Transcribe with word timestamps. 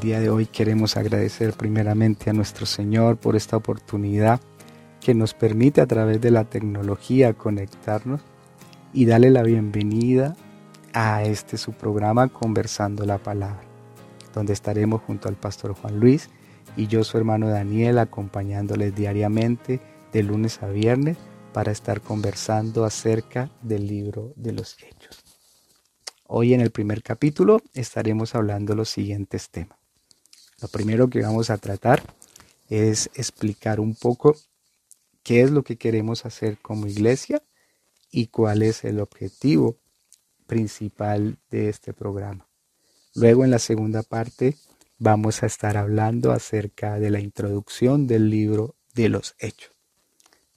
El 0.00 0.06
día 0.06 0.20
de 0.20 0.30
hoy 0.30 0.46
queremos 0.46 0.96
agradecer 0.96 1.52
primeramente 1.52 2.30
a 2.30 2.32
nuestro 2.32 2.64
Señor 2.64 3.18
por 3.18 3.36
esta 3.36 3.58
oportunidad 3.58 4.40
que 4.98 5.12
nos 5.12 5.34
permite 5.34 5.82
a 5.82 5.86
través 5.86 6.22
de 6.22 6.30
la 6.30 6.44
tecnología 6.44 7.34
conectarnos 7.34 8.22
y 8.94 9.04
darle 9.04 9.28
la 9.28 9.42
bienvenida 9.42 10.36
a 10.94 11.22
este 11.24 11.58
su 11.58 11.72
programa 11.72 12.28
Conversando 12.28 13.04
la 13.04 13.18
Palabra, 13.18 13.60
donde 14.32 14.54
estaremos 14.54 15.02
junto 15.02 15.28
al 15.28 15.34
pastor 15.34 15.74
Juan 15.74 16.00
Luis 16.00 16.30
y 16.78 16.86
yo 16.86 17.04
su 17.04 17.18
hermano 17.18 17.50
Daniel 17.50 17.98
acompañándoles 17.98 18.94
diariamente 18.94 19.82
de 20.14 20.22
lunes 20.22 20.62
a 20.62 20.68
viernes 20.68 21.18
para 21.52 21.72
estar 21.72 22.00
conversando 22.00 22.86
acerca 22.86 23.50
del 23.60 23.86
libro 23.86 24.32
de 24.34 24.52
los 24.52 24.78
hechos. 24.82 25.22
Hoy 26.26 26.54
en 26.54 26.62
el 26.62 26.70
primer 26.70 27.02
capítulo 27.02 27.60
estaremos 27.74 28.34
hablando 28.34 28.74
los 28.74 28.88
siguientes 28.88 29.50
temas. 29.50 29.79
Lo 30.60 30.68
primero 30.68 31.08
que 31.08 31.22
vamos 31.22 31.50
a 31.50 31.58
tratar 31.58 32.02
es 32.68 33.10
explicar 33.14 33.80
un 33.80 33.94
poco 33.94 34.36
qué 35.22 35.42
es 35.42 35.50
lo 35.50 35.62
que 35.62 35.76
queremos 35.76 36.24
hacer 36.26 36.58
como 36.58 36.86
iglesia 36.86 37.42
y 38.10 38.26
cuál 38.26 38.62
es 38.62 38.84
el 38.84 39.00
objetivo 39.00 39.76
principal 40.46 41.38
de 41.50 41.68
este 41.68 41.92
programa. 41.92 42.46
Luego 43.14 43.44
en 43.44 43.50
la 43.50 43.58
segunda 43.58 44.02
parte 44.02 44.56
vamos 44.98 45.42
a 45.42 45.46
estar 45.46 45.76
hablando 45.76 46.32
acerca 46.32 46.98
de 46.98 47.10
la 47.10 47.20
introducción 47.20 48.06
del 48.06 48.30
libro 48.30 48.76
de 48.94 49.08
los 49.08 49.34
hechos. 49.38 49.72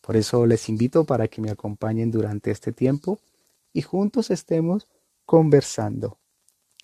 Por 0.02 0.18
eso 0.18 0.46
les 0.46 0.68
invito 0.68 1.06
para 1.06 1.28
que 1.30 1.42
me 1.42 1.50
acompañen 1.50 2.12
durante 2.12 2.52
este 2.52 2.74
tiempo 2.74 3.20
y 3.72 3.82
juntos 3.82 4.32
estemos 4.32 4.88
conversando 5.26 6.20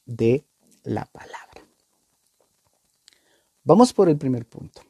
de 0.05 0.45
la 0.83 1.05
palabra. 1.05 1.68
Vamos 3.69 3.93
por 3.93 4.09
el 4.09 4.17
primer 4.17 4.47
punto. 4.47 4.81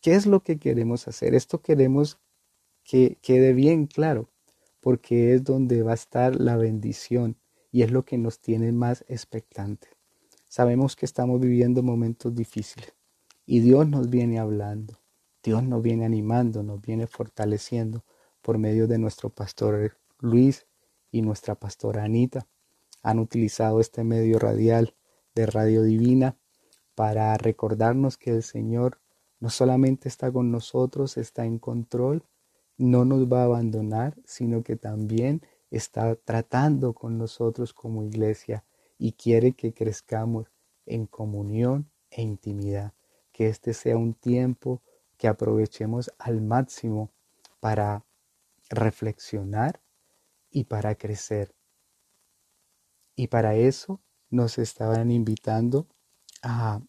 ¿Qué 0.00 0.14
es 0.14 0.24
lo 0.24 0.40
que 0.40 0.58
queremos 0.58 1.06
hacer? 1.06 1.34
Esto 1.34 1.60
queremos 1.60 2.18
que 2.82 3.18
quede 3.20 3.52
bien 3.52 3.84
claro, 3.84 4.30
porque 4.80 5.34
es 5.34 5.44
donde 5.44 5.82
va 5.82 5.90
a 5.90 5.96
estar 5.96 6.40
la 6.40 6.56
bendición 6.56 7.36
y 7.70 7.82
es 7.82 7.90
lo 7.90 8.06
que 8.06 8.16
nos 8.16 8.40
tiene 8.40 8.72
más 8.72 9.04
expectantes. 9.08 9.90
Sabemos 10.48 10.96
que 10.96 11.04
estamos 11.04 11.38
viviendo 11.40 11.82
momentos 11.82 12.34
difíciles 12.34 12.94
y 13.44 13.60
Dios 13.60 13.86
nos 13.86 14.08
viene 14.08 14.38
hablando, 14.38 14.98
Dios 15.42 15.62
nos 15.62 15.82
viene 15.82 16.06
animando, 16.06 16.62
nos 16.62 16.80
viene 16.80 17.06
fortaleciendo 17.06 18.02
por 18.40 18.56
medio 18.56 18.86
de 18.86 18.96
nuestro 18.96 19.28
pastor 19.28 19.98
Luis 20.20 20.66
y 21.10 21.20
nuestra 21.20 21.54
pastora 21.54 22.04
Anita 22.04 22.48
han 23.02 23.18
utilizado 23.18 23.78
este 23.78 24.04
medio 24.04 24.38
radial 24.38 24.94
de 25.34 25.44
Radio 25.44 25.82
Divina 25.82 26.38
para 26.96 27.36
recordarnos 27.36 28.18
que 28.18 28.30
el 28.30 28.42
Señor 28.42 28.98
no 29.38 29.48
solamente 29.50 30.08
está 30.08 30.32
con 30.32 30.50
nosotros, 30.50 31.16
está 31.16 31.44
en 31.44 31.60
control, 31.60 32.24
no 32.76 33.04
nos 33.04 33.32
va 33.32 33.42
a 33.42 33.44
abandonar, 33.44 34.16
sino 34.24 34.64
que 34.64 34.74
también 34.74 35.42
está 35.70 36.16
tratando 36.16 36.92
con 36.92 37.18
nosotros 37.18 37.72
como 37.72 38.02
iglesia 38.02 38.64
y 38.98 39.12
quiere 39.12 39.52
que 39.52 39.72
crezcamos 39.72 40.50
en 40.84 41.06
comunión 41.06 41.88
e 42.10 42.22
intimidad. 42.22 42.92
Que 43.30 43.46
este 43.46 43.74
sea 43.74 43.96
un 43.96 44.14
tiempo 44.14 44.82
que 45.16 45.28
aprovechemos 45.28 46.10
al 46.18 46.40
máximo 46.40 47.12
para 47.60 48.04
reflexionar 48.68 49.80
y 50.50 50.64
para 50.64 50.96
crecer 50.96 51.54
y 53.16 53.28
para 53.28 53.56
eso 53.56 54.00
nos 54.28 54.58
estaban 54.58 55.10
invitando 55.10 55.88
a 56.48 56.80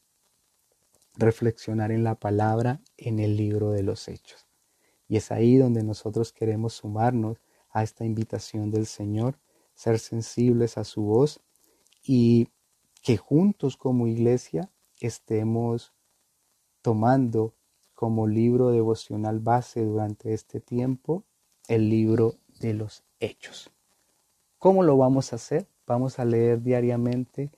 reflexionar 1.16 1.92
en 1.92 2.04
la 2.04 2.16
palabra 2.16 2.82
en 2.96 3.20
el 3.20 3.36
libro 3.36 3.72
de 3.72 3.82
los 3.82 4.08
hechos. 4.08 4.46
Y 5.08 5.18
es 5.18 5.32
ahí 5.32 5.58
donde 5.58 5.84
nosotros 5.84 6.32
queremos 6.32 6.74
sumarnos 6.74 7.42
a 7.72 7.82
esta 7.82 8.06
invitación 8.06 8.70
del 8.70 8.86
Señor, 8.86 9.40
ser 9.74 9.98
sensibles 9.98 10.78
a 10.78 10.84
su 10.84 11.02
voz 11.02 11.42
y 12.04 12.50
que 13.02 13.18
juntos 13.18 13.78
como 13.78 14.06
iglesia 14.08 14.70
estemos 15.00 15.94
tomando 16.82 17.56
como 17.96 18.28
libro 18.28 18.70
devocional 18.70 19.40
base 19.40 19.84
durante 19.84 20.34
este 20.34 20.60
tiempo 20.60 21.24
el 21.68 21.90
libro 21.90 22.36
de 22.60 22.74
los 22.74 23.04
hechos. 23.20 23.72
¿Cómo 24.60 24.84
lo 24.84 24.98
vamos 24.98 25.34
a 25.34 25.38
hacer? 25.38 25.68
vamos 25.88 26.20
a 26.20 26.26
leer 26.26 26.62
diariamente 26.62 27.50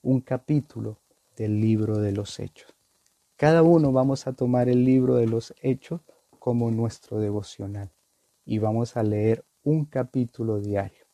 un 0.00 0.22
capítulo 0.22 1.01
del 1.36 1.60
libro 1.60 1.98
de 1.98 2.12
los 2.12 2.38
hechos. 2.38 2.74
Cada 3.36 3.62
uno 3.62 3.92
vamos 3.92 4.26
a 4.26 4.32
tomar 4.32 4.68
el 4.68 4.84
libro 4.84 5.16
de 5.16 5.26
los 5.26 5.54
hechos 5.62 6.00
como 6.38 6.70
nuestro 6.70 7.18
devocional 7.18 7.90
y 8.44 8.58
vamos 8.58 8.96
a 8.96 9.02
leer 9.02 9.44
un 9.62 9.84
capítulo 9.84 10.60
diario. 10.60 11.04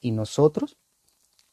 Y 0.00 0.12
nosotros 0.12 0.76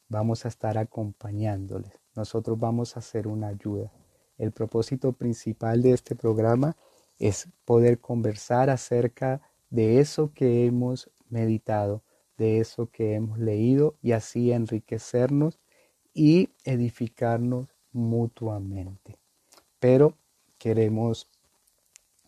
vamos 0.08 0.44
a 0.44 0.48
estar 0.48 0.78
acompañándoles. 0.78 1.92
Nosotros 2.14 2.58
vamos 2.58 2.96
a 2.96 3.00
hacer 3.00 3.28
una 3.28 3.48
ayuda. 3.48 3.92
El 4.36 4.52
propósito 4.52 5.12
principal 5.12 5.82
de 5.82 5.92
este 5.92 6.16
programa 6.16 6.76
es 7.18 7.48
poder 7.64 8.00
conversar 8.00 8.70
acerca 8.70 9.42
de 9.70 10.00
eso 10.00 10.32
que 10.32 10.66
hemos 10.66 11.10
meditado, 11.28 12.02
de 12.36 12.58
eso 12.58 12.90
que 12.90 13.14
hemos 13.14 13.38
leído 13.38 13.96
y 14.00 14.12
así 14.12 14.52
enriquecernos 14.52 15.58
y 16.14 16.50
edificarnos 16.64 17.77
mutuamente. 17.92 19.18
Pero 19.78 20.16
queremos 20.58 21.28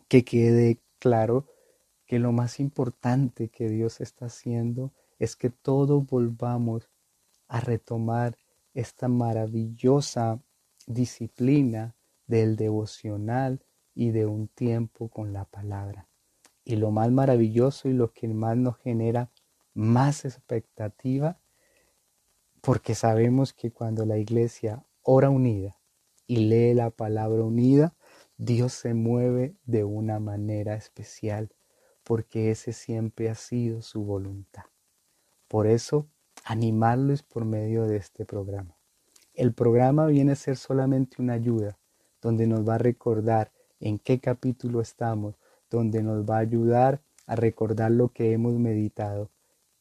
que 0.08 0.24
quede 0.24 0.78
claro 0.98 1.46
que 2.06 2.18
lo 2.18 2.32
más 2.32 2.58
importante 2.60 3.48
que 3.48 3.68
Dios 3.68 4.00
está 4.00 4.26
haciendo 4.26 4.92
es 5.18 5.36
que 5.36 5.50
todos 5.50 6.06
volvamos 6.06 6.88
a 7.46 7.60
retomar 7.60 8.36
esta 8.74 9.08
maravillosa 9.08 10.40
disciplina 10.86 11.94
del 12.26 12.56
devocional 12.56 13.64
y 13.94 14.10
de 14.10 14.26
un 14.26 14.48
tiempo 14.48 15.08
con 15.08 15.32
la 15.32 15.44
palabra. 15.44 16.08
Y 16.64 16.76
lo 16.76 16.90
más 16.90 17.10
maravilloso 17.10 17.88
y 17.88 17.92
lo 17.92 18.12
que 18.12 18.28
más 18.28 18.56
nos 18.56 18.76
genera 18.78 19.30
más 19.74 20.24
expectativa, 20.24 21.38
porque 22.60 22.94
sabemos 22.94 23.52
que 23.52 23.70
cuando 23.70 24.04
la 24.04 24.18
iglesia 24.18 24.84
ora 25.02 25.30
unida 25.30 25.76
y 26.26 26.36
lee 26.48 26.74
la 26.74 26.90
palabra 26.90 27.42
unida, 27.42 27.94
Dios 28.36 28.72
se 28.72 28.94
mueve 28.94 29.56
de 29.64 29.84
una 29.84 30.18
manera 30.18 30.74
especial, 30.74 31.52
porque 32.04 32.50
ese 32.50 32.72
siempre 32.72 33.28
ha 33.28 33.34
sido 33.34 33.82
su 33.82 34.04
voluntad. 34.04 34.64
Por 35.48 35.66
eso, 35.66 36.08
animarles 36.44 37.22
por 37.22 37.44
medio 37.44 37.84
de 37.86 37.96
este 37.96 38.24
programa. 38.24 38.76
El 39.34 39.52
programa 39.52 40.06
viene 40.06 40.32
a 40.32 40.36
ser 40.36 40.56
solamente 40.56 41.20
una 41.20 41.34
ayuda, 41.34 41.78
donde 42.20 42.46
nos 42.46 42.68
va 42.68 42.76
a 42.76 42.78
recordar 42.78 43.52
en 43.78 43.98
qué 43.98 44.20
capítulo 44.20 44.80
estamos, 44.80 45.36
donde 45.70 46.02
nos 46.02 46.24
va 46.24 46.36
a 46.36 46.40
ayudar 46.40 47.02
a 47.26 47.36
recordar 47.36 47.90
lo 47.90 48.08
que 48.08 48.32
hemos 48.32 48.54
meditado, 48.54 49.30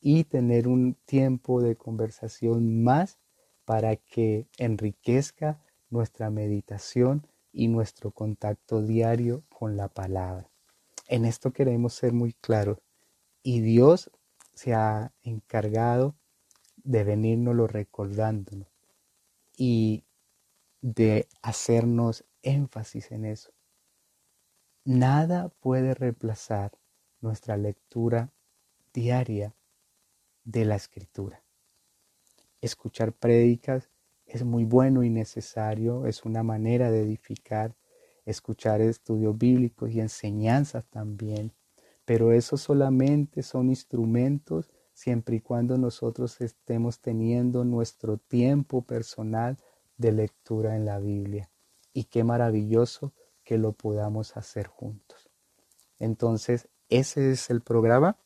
y 0.02 0.24
tener 0.24 0.68
un 0.68 0.96
tiempo 1.06 1.62
de 1.62 1.76
conversación 1.76 2.84
más 2.84 3.20
para 3.70 3.98
que 3.98 4.48
enriquezca 4.58 5.62
nuestra 5.92 6.32
meditación 6.32 7.28
y 7.52 7.68
nuestro 7.68 8.10
contacto 8.10 8.82
diario 8.82 9.44
con 9.48 9.78
la 9.78 9.90
palabra. 9.90 10.50
En 11.08 11.24
esto 11.24 11.54
queremos 11.54 11.94
ser 11.94 12.12
muy 12.12 12.34
claros 12.34 12.80
y 13.44 13.62
Dios 13.62 14.10
se 14.56 14.74
ha 14.74 15.14
encargado 15.22 16.16
de 16.78 17.04
venirnoslo 17.04 17.68
recordándonos 17.68 18.68
y 19.56 20.04
de 20.82 21.28
hacernos 21.44 22.26
énfasis 22.42 23.12
en 23.12 23.24
eso. 23.24 23.52
Nada 24.84 25.50
puede 25.50 25.94
reemplazar 25.94 26.72
nuestra 27.22 27.56
lectura 27.56 28.32
diaria 28.94 29.54
de 30.44 30.66
la 30.66 30.76
escritura. 30.76 31.44
Escuchar 32.62 33.14
prédicas 33.14 33.90
es 34.26 34.44
muy 34.44 34.66
bueno 34.66 35.04
y 35.04 35.10
necesario, 35.10 36.06
es 36.06 36.26
una 36.26 36.44
manera 36.44 36.92
de 36.92 37.02
edificar, 37.02 37.76
escuchar 38.26 38.82
estudios 38.82 39.38
bíblicos 39.38 39.92
y 39.92 40.00
enseñanzas 40.00 40.86
también, 40.86 41.54
pero 42.06 42.32
eso 42.32 42.58
solamente 42.58 43.42
son 43.44 43.70
instrumentos 43.70 44.70
siempre 44.94 45.38
y 45.38 45.40
cuando 45.40 45.78
nosotros 45.78 46.42
estemos 46.42 47.00
teniendo 47.00 47.64
nuestro 47.64 48.18
tiempo 48.18 48.82
personal 48.82 49.58
de 49.98 50.12
lectura 50.12 50.76
en 50.76 50.86
la 50.86 51.00
Biblia. 51.00 51.50
Y 51.94 52.06
qué 52.06 52.24
maravilloso 52.24 53.14
que 53.44 53.58
lo 53.58 53.72
podamos 53.74 54.38
hacer 54.38 54.68
juntos. 54.68 55.30
Entonces, 55.98 56.68
ese 56.90 57.32
es 57.32 57.50
el 57.50 57.62
programa 57.62 58.18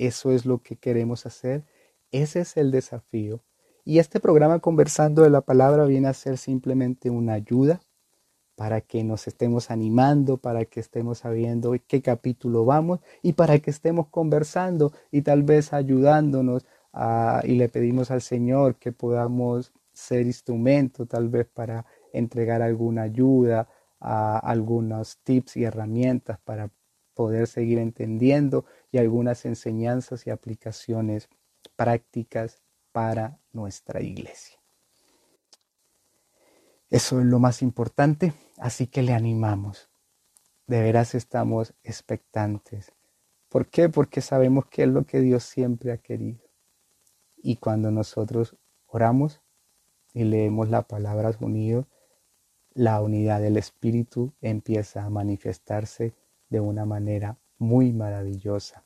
eso 0.00 0.32
es 0.32 0.46
lo 0.46 0.62
que 0.62 0.76
queremos 0.76 1.26
hacer. 1.26 1.66
Ese 2.10 2.40
es 2.40 2.56
el 2.56 2.70
desafío. 2.70 3.42
Y 3.84 3.98
este 3.98 4.20
programa 4.20 4.58
Conversando 4.58 5.22
de 5.22 5.30
la 5.30 5.40
Palabra 5.40 5.84
viene 5.84 6.08
a 6.08 6.14
ser 6.14 6.38
simplemente 6.38 7.10
una 7.10 7.34
ayuda 7.34 7.80
para 8.54 8.82
que 8.82 9.02
nos 9.04 9.26
estemos 9.26 9.70
animando, 9.70 10.36
para 10.36 10.66
que 10.66 10.80
estemos 10.80 11.18
sabiendo 11.18 11.74
qué 11.86 12.02
capítulo 12.02 12.66
vamos 12.66 13.00
y 13.22 13.32
para 13.32 13.58
que 13.58 13.70
estemos 13.70 14.08
conversando 14.08 14.92
y 15.10 15.22
tal 15.22 15.42
vez 15.44 15.72
ayudándonos 15.72 16.66
y 17.44 17.54
le 17.54 17.68
pedimos 17.68 18.10
al 18.10 18.20
Señor 18.20 18.76
que 18.76 18.92
podamos 18.92 19.72
ser 19.92 20.26
instrumento 20.26 21.06
tal 21.06 21.28
vez 21.28 21.46
para 21.46 21.86
entregar 22.12 22.62
alguna 22.62 23.02
ayuda, 23.02 23.68
a 24.00 24.38
algunos 24.38 25.18
tips 25.18 25.56
y 25.56 25.64
herramientas 25.64 26.38
para 26.44 26.70
poder 27.14 27.46
seguir 27.46 27.78
entendiendo 27.78 28.64
y 28.90 28.98
algunas 28.98 29.44
enseñanzas 29.44 30.26
y 30.26 30.30
aplicaciones 30.30 31.28
prácticas 31.76 32.62
para 32.92 33.38
nuestra 33.52 34.00
iglesia. 34.00 34.58
Eso 36.90 37.20
es 37.20 37.26
lo 37.26 37.38
más 37.38 37.62
importante, 37.62 38.32
así 38.58 38.86
que 38.86 39.02
le 39.02 39.12
animamos. 39.12 39.88
De 40.66 40.82
veras 40.82 41.14
estamos 41.14 41.74
expectantes. 41.84 42.92
¿Por 43.48 43.68
qué? 43.68 43.88
Porque 43.88 44.20
sabemos 44.20 44.66
que 44.66 44.82
es 44.82 44.88
lo 44.88 45.04
que 45.04 45.20
Dios 45.20 45.44
siempre 45.44 45.92
ha 45.92 45.98
querido. 45.98 46.40
Y 47.42 47.56
cuando 47.56 47.90
nosotros 47.90 48.56
oramos 48.86 49.40
y 50.12 50.24
leemos 50.24 50.68
la 50.68 50.82
palabra 50.82 51.32
unidos, 51.40 51.86
la 52.74 53.00
unidad 53.00 53.40
del 53.40 53.56
Espíritu 53.56 54.32
empieza 54.40 55.04
a 55.04 55.10
manifestarse 55.10 56.14
de 56.48 56.60
una 56.60 56.84
manera 56.84 57.38
muy 57.58 57.92
maravillosa 57.92 58.84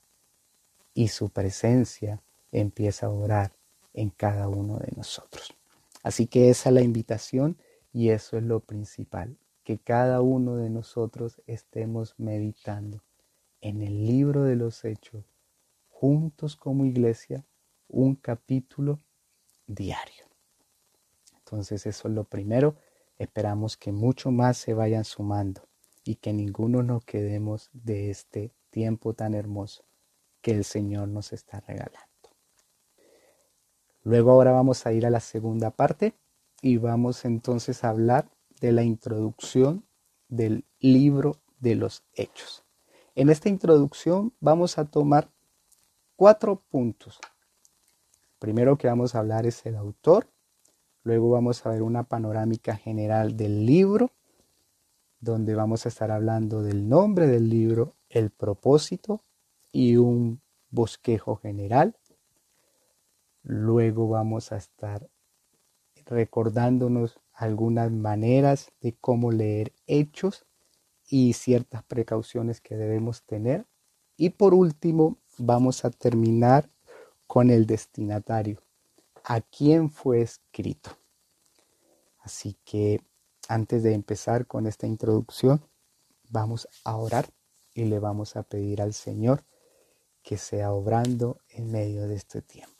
y 0.95 1.09
su 1.09 1.31
presencia 1.31 2.23
empieza 2.53 3.06
a 3.06 3.11
orar 3.11 3.53
en 3.94 4.11
cada 4.11 4.49
uno 4.49 4.79
de 4.79 4.93
nosotros. 4.96 5.55
Así 6.02 6.26
que 6.26 6.50
esa 6.50 6.69
es 6.69 6.75
la 6.75 6.82
invitación 6.82 7.56
y 7.93 8.11
eso 8.11 8.37
es 8.37 8.43
lo 8.43 8.61
principal, 8.61 9.38
que 9.62 9.79
cada 9.79 10.20
uno 10.20 10.56
de 10.56 10.69
nosotros 10.69 11.41
estemos 11.46 12.14
meditando 12.19 13.02
en 13.62 13.81
el 13.81 14.06
libro 14.06 14.43
de 14.43 14.56
los 14.56 14.85
hechos, 14.85 15.25
juntos 15.88 16.56
como 16.56 16.85
iglesia, 16.85 17.46
un 17.88 18.17
capítulo 18.17 18.99
diario. 19.67 20.26
Entonces 21.38 21.87
eso 21.87 22.08
es 22.08 22.14
lo 22.14 22.25
primero. 22.25 22.76
Esperamos 23.17 23.76
que 23.76 23.93
mucho 23.93 24.31
más 24.31 24.58
se 24.58 24.75
vayan 24.75 25.05
sumando 25.05 25.67
y 26.05 26.17
que 26.17 26.32
ninguno 26.32 26.82
nos 26.82 27.05
quedemos 27.05 27.70
de 27.73 28.11
este 28.11 28.52
tiempo 28.70 29.14
tan 29.14 29.35
hermoso 29.35 29.85
que 30.43 30.50
el 30.50 30.64
Señor 30.64 31.08
nos 31.08 31.32
está 31.32 31.61
regalando. 31.61 32.14
Luego 34.05 34.31
ahora 34.31 34.53
vamos 34.53 34.87
a 34.87 34.93
ir 34.93 35.06
a 35.06 35.11
la 35.11 35.21
segunda 35.21 35.71
parte 35.71 36.15
y 36.61 36.77
vamos 36.77 37.25
entonces 37.25 37.85
a 37.85 37.89
hablar 37.89 38.29
de 38.61 38.73
la 38.73 38.83
introducción 38.83 39.85
del 40.29 40.65
libro 40.79 41.39
de 41.59 41.75
los 41.75 42.05
hechos. 42.15 42.65
En 43.15 43.31
esta 43.31 43.49
introducción 43.49 44.35
vamos 44.41 44.77
a 44.77 44.85
tomar 44.85 45.31
cuatro 46.17 46.62
puntos. 46.69 47.19
Primero 48.39 48.77
que 48.77 48.89
vamos 48.89 49.15
a 49.15 49.21
hablar 49.21 49.47
es 49.47 49.65
el 49.65 49.77
autor, 49.77 50.29
luego 51.03 51.31
vamos 51.31 51.65
a 51.65 51.71
ver 51.71 51.83
una 51.83 52.05
panorámica 52.05 52.77
general 52.77 53.39
del 53.39 53.65
libro, 53.65 54.11
donde 55.19 55.55
vamos 55.55 55.87
a 55.87 55.89
estar 55.89 56.11
hablando 56.11 56.62
del 56.62 56.87
nombre 56.89 57.27
del 57.27 57.49
libro, 57.49 57.95
el 58.11 58.29
propósito 58.29 59.23
y 59.73 59.97
un 59.97 60.43
bosquejo 60.71 61.37
general. 61.37 61.97
Luego 63.44 64.08
vamos 64.08 64.52
a 64.52 64.56
estar 64.56 65.08
recordándonos 66.06 67.20
algunas 67.32 67.93
maneras 67.93 68.73
de 68.81 68.94
cómo 68.94 69.32
leer 69.32 69.73
hechos 69.87 70.46
y 71.08 71.35
ciertas 71.35 71.82
precauciones 71.85 72.62
que 72.62 72.76
debemos 72.76 73.23
tener. 73.23 73.67
Y 74.17 74.31
por 74.31 74.55
último, 74.55 75.19
vamos 75.38 75.85
a 75.85 75.91
terminar 75.91 76.70
con 77.26 77.50
el 77.50 77.67
destinatario, 77.67 78.62
a 79.25 79.41
quién 79.43 79.91
fue 79.91 80.23
escrito. 80.23 80.96
Así 82.20 82.56
que 82.64 83.02
antes 83.49 83.82
de 83.82 83.93
empezar 83.93 84.46
con 84.46 84.67
esta 84.67 84.87
introducción, 84.87 85.62
vamos 86.31 86.67
a 86.85 86.96
orar 86.96 87.29
y 87.75 87.85
le 87.85 87.99
vamos 87.99 88.37
a 88.37 88.43
pedir 88.43 88.81
al 88.81 88.94
Señor 88.94 89.44
que 90.23 90.38
sea 90.38 90.73
obrando 90.73 91.38
en 91.50 91.70
medio 91.70 92.08
de 92.08 92.14
este 92.14 92.41
tiempo. 92.41 92.74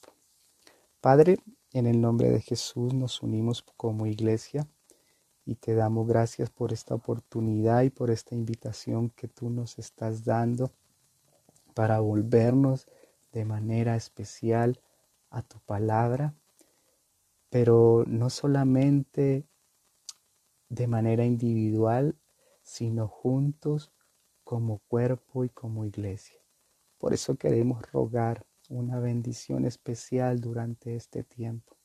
Padre, 1.05 1.37
en 1.75 1.87
el 1.87 2.01
nombre 2.01 2.31
de 2.31 2.41
Jesús 2.41 2.95
nos 2.95 3.23
unimos 3.23 3.61
como 3.77 4.07
iglesia 4.07 4.67
y 5.45 5.57
te 5.57 5.75
damos 5.75 6.09
gracias 6.09 6.49
por 6.49 6.73
esta 6.73 6.95
oportunidad 6.95 7.83
y 7.83 7.91
por 7.91 8.11
esta 8.11 8.35
invitación 8.35 9.11
que 9.11 9.29
tú 9.29 9.51
nos 9.51 9.79
estás 9.79 10.25
dando 10.25 10.73
para 11.75 12.01
volvernos 12.01 12.89
de 13.33 13.45
manera 13.45 13.97
especial 13.97 14.81
a 15.29 15.43
tu 15.43 15.59
palabra, 15.61 16.33
pero 17.51 18.05
no 18.07 18.31
solamente 18.31 19.47
de 20.71 20.87
manera 20.87 21.27
individual, 21.27 22.17
sino 22.63 23.09
juntos 23.09 23.93
como 24.43 24.79
cuerpo 24.89 25.45
y 25.45 25.51
como 25.51 25.85
iglesia. 25.85 26.41
Por 26.97 27.13
eso 27.13 27.35
queremos 27.37 27.83
rogar 27.93 28.47
una 28.77 28.99
bendición 29.01 29.65
especial 29.65 30.41
durante 30.41 30.97
este 30.97 31.25
tiempo. 31.25 31.77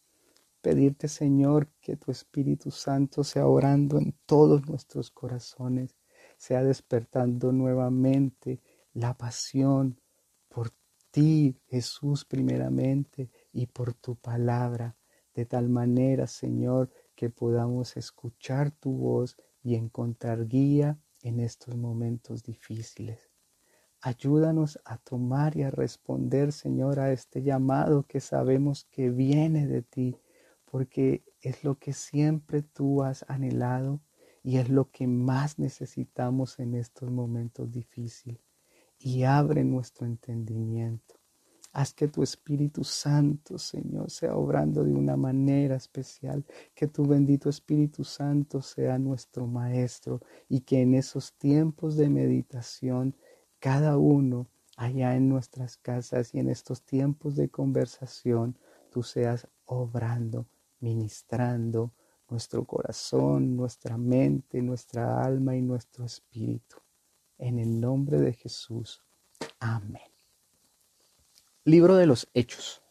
Pedirte, 0.62 1.08
Señor, 1.08 1.70
que 1.80 1.96
tu 1.96 2.12
Espíritu 2.12 2.72
Santo 2.72 3.24
sea 3.24 3.48
orando 3.48 3.98
en 3.98 4.14
todos 4.26 4.68
nuestros 4.68 5.10
corazones, 5.10 5.96
sea 6.38 6.64
despertando 6.64 7.52
nuevamente 7.52 8.62
la 8.94 9.18
pasión 9.18 10.02
por 10.50 10.72
ti, 11.12 11.58
Jesús, 11.68 12.26
primeramente, 12.26 13.30
y 13.54 13.68
por 13.68 13.94
tu 13.94 14.16
palabra, 14.16 14.98
de 15.34 15.46
tal 15.46 15.70
manera, 15.70 16.28
Señor, 16.28 16.92
que 17.16 17.30
podamos 17.30 17.96
escuchar 17.96 18.72
tu 18.72 18.92
voz 18.92 19.38
y 19.64 19.76
encontrar 19.76 20.48
guía 20.48 21.00
en 21.22 21.40
estos 21.40 21.76
momentos 21.76 22.44
difíciles. 22.44 23.29
Ayúdanos 24.02 24.80
a 24.86 24.98
tomar 24.98 25.58
y 25.58 25.64
a 25.64 25.72
responder, 25.72 26.54
Señor, 26.54 27.02
a 27.02 27.12
este 27.12 27.44
llamado 27.44 28.04
que 28.08 28.22
sabemos 28.22 28.86
que 28.90 29.10
viene 29.10 29.68
de 29.68 29.82
ti, 29.82 30.16
porque 30.64 31.24
es 31.42 31.66
lo 31.66 31.78
que 31.78 31.92
siempre 31.92 32.62
tú 32.62 33.04
has 33.04 33.26
anhelado 33.28 34.00
y 34.42 34.58
es 34.58 34.70
lo 34.70 34.90
que 34.90 35.06
más 35.06 35.60
necesitamos 35.60 36.60
en 36.60 36.76
estos 36.76 37.12
momentos 37.12 37.70
difíciles. 37.72 38.40
Y 39.00 39.24
abre 39.24 39.66
nuestro 39.66 40.06
entendimiento. 40.06 41.16
Haz 41.72 41.94
que 41.94 42.08
tu 42.08 42.24
Espíritu 42.24 42.84
Santo, 42.84 43.58
Señor, 43.60 44.10
sea 44.10 44.36
obrando 44.36 44.84
de 44.84 44.94
una 44.94 45.16
manera 45.16 45.76
especial, 45.76 46.44
que 46.74 46.88
tu 46.88 47.06
bendito 47.06 47.48
Espíritu 47.48 48.04
Santo 48.04 48.62
sea 48.62 48.98
nuestro 48.98 49.46
Maestro 49.46 50.22
y 50.48 50.62
que 50.62 50.82
en 50.82 50.96
esos 50.96 51.34
tiempos 51.34 51.96
de 51.96 52.10
meditación, 52.10 53.16
cada 53.60 53.98
uno 53.98 54.48
allá 54.78 55.16
en 55.16 55.28
nuestras 55.28 55.78
casas 55.78 56.34
y 56.34 56.40
en 56.40 56.50
estos 56.50 56.82
tiempos 56.84 57.36
de 57.36 57.50
conversación, 57.50 58.58
tú 58.90 59.04
seas 59.04 59.48
obrando, 59.66 60.48
ministrando 60.80 61.92
nuestro 62.30 62.64
corazón, 62.64 63.58
nuestra 63.58 63.98
mente, 63.98 64.62
nuestra 64.62 65.22
alma 65.22 65.56
y 65.56 65.62
nuestro 65.62 66.06
espíritu. 66.06 66.78
En 67.38 67.60
el 67.60 67.80
nombre 67.80 68.20
de 68.20 68.34
Jesús. 68.34 69.04
Amén. 69.60 70.02
Libro 71.66 71.96
de 71.96 72.06
los 72.06 72.30
Hechos. 72.34 72.82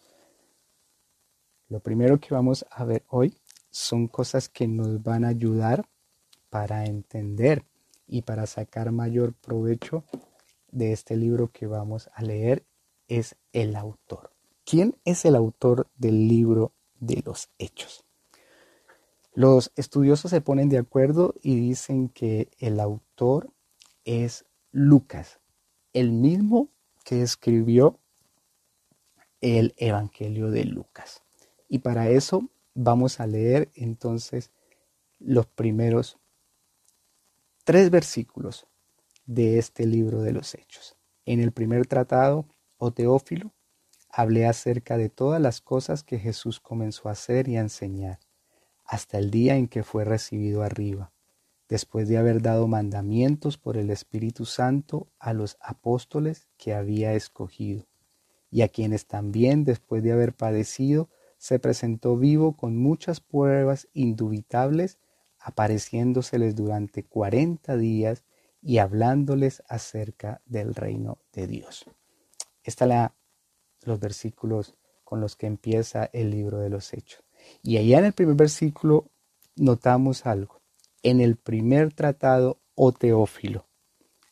Lo 1.69 1.81
primero 1.81 2.19
que 2.21 2.35
vamos 2.35 2.67
a 2.71 2.85
ver 2.85 3.05
hoy 3.09 3.35
son 3.71 4.09
cosas 4.09 4.49
que 4.49 4.67
nos 4.69 5.03
van 5.03 5.25
a 5.25 5.29
ayudar 5.29 5.89
para 6.51 6.85
entender 6.85 7.65
y 8.07 8.23
para 8.23 8.47
sacar 8.47 8.91
mayor 8.91 9.35
provecho 9.35 10.05
de 10.71 10.93
este 10.93 11.17
libro 11.17 11.51
que 11.51 11.67
vamos 11.67 12.11
a 12.15 12.23
leer 12.23 12.65
es 13.09 13.37
el 13.53 13.77
autor. 13.77 14.33
¿Quién 14.65 14.97
es 15.05 15.25
el 15.25 15.35
autor 15.35 15.89
del 15.97 16.29
libro 16.29 16.73
de 17.01 17.23
los 17.25 17.49
Hechos? 17.59 18.05
Los 19.33 19.73
estudiosos 19.77 20.31
se 20.31 20.41
ponen 20.41 20.69
de 20.69 20.79
acuerdo 20.79 21.35
y 21.43 21.57
dicen 21.57 22.09
que 22.09 22.51
el 22.59 22.81
autor 22.81 23.51
es 24.05 24.45
Lucas, 24.73 25.41
el 25.93 26.13
mismo 26.13 26.69
que 27.05 27.23
escribió 27.23 27.99
el 29.41 29.75
Evangelio 29.77 30.51
de 30.51 30.65
Lucas. 30.65 31.23
Y 31.69 31.79
para 31.79 32.11
eso 32.11 32.49
vamos 32.75 33.21
a 33.21 33.27
leer 33.27 33.71
entonces 33.75 34.51
los 35.19 35.47
primeros 35.47 36.19
tres 37.65 37.91
versículos 37.91 38.68
de 39.29 39.59
este 39.59 39.85
libro 39.87 40.23
de 40.23 40.33
los 40.33 40.55
Hechos. 40.55 40.97
En 41.27 41.41
el 41.41 41.53
primer 41.53 41.87
tratado, 41.87 42.47
o 42.79 42.93
Teófilo, 42.93 43.53
hablé 44.09 44.47
acerca 44.47 44.97
de 44.97 45.11
todas 45.11 45.41
las 45.41 45.61
cosas 45.61 46.03
que 46.03 46.19
Jesús 46.19 46.61
comenzó 46.61 47.09
a 47.09 47.13
hacer 47.13 47.47
y 47.47 47.59
a 47.59 47.61
enseñar, 47.61 48.21
hasta 48.87 49.19
el 49.19 49.31
día 49.31 49.57
en 49.57 49.69
que 49.69 49.83
fue 49.83 50.07
recibido 50.07 50.63
arriba, 50.63 51.13
después 51.69 52.09
de 52.09 52.17
haber 52.17 52.41
dado 52.41 52.69
mandamientos 52.69 53.59
por 53.59 53.77
el 53.77 53.91
Espíritu 53.91 54.47
Santo 54.47 55.09
a 55.19 55.35
los 55.35 55.59
apóstoles 55.61 56.49
que 56.57 56.73
había 56.73 57.13
escogido, 57.13 57.87
y 58.51 58.63
a 58.63 58.69
quienes 58.69 59.07
también, 59.07 59.65
después 59.65 60.03
de 60.03 60.13
haber 60.13 60.35
padecido, 60.35 61.11
se 61.37 61.59
presentó 61.59 62.17
vivo 62.17 62.57
con 62.57 62.79
muchas 62.79 63.21
pruebas 63.21 63.89
indubitables, 63.93 64.97
apareciéndoseles 65.39 66.57
durante 66.57 67.05
cuarenta 67.05 67.77
días 67.77 68.25
y 68.61 68.79
hablándoles 68.79 69.63
acerca 69.69 70.41
del 70.47 70.75
reino 70.75 71.19
de 71.33 71.47
Dios. 71.47 71.85
Esta 72.63 72.87
la 72.87 73.15
los 73.83 74.01
versículos 74.01 74.75
con 75.05 75.21
los 75.21 75.37
que 75.37 75.47
empieza 75.47 76.11
el 76.13 76.31
libro 76.31 76.59
de 76.59 76.69
los 76.69 76.93
Hechos. 76.93 77.25
Y 77.63 77.79
allá 77.79 77.99
en 77.99 78.07
el 78.07 78.13
primer 78.13 78.37
versículo 78.37 79.11
notamos 79.57 80.27
algo. 80.27 80.61
En 81.03 81.21
el 81.21 81.37
primer 81.37 81.93
tratado 81.93 82.61
o 82.75 82.93
teófilo, 82.93 83.67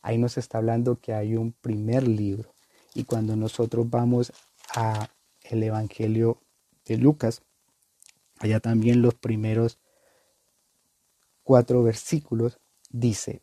ahí 0.02 0.18
nos 0.18 0.37
está 0.37 0.59
hablando 0.59 1.00
que 1.00 1.14
hay 1.14 1.37
un 1.37 1.52
primer 1.52 2.06
libro. 2.06 2.54
Y 2.95 3.04
cuando 3.04 3.37
nosotros 3.37 3.88
vamos 3.88 4.33
a 4.75 5.09
el 5.42 5.62
Evangelio 5.62 6.42
de 6.85 6.97
Lucas, 6.99 7.42
allá 8.38 8.61
también 8.61 9.00
los 9.00 9.14
primeros 9.14 9.78
cuatro 11.42 11.83
versículos 11.83 12.59
dice, 12.90 13.42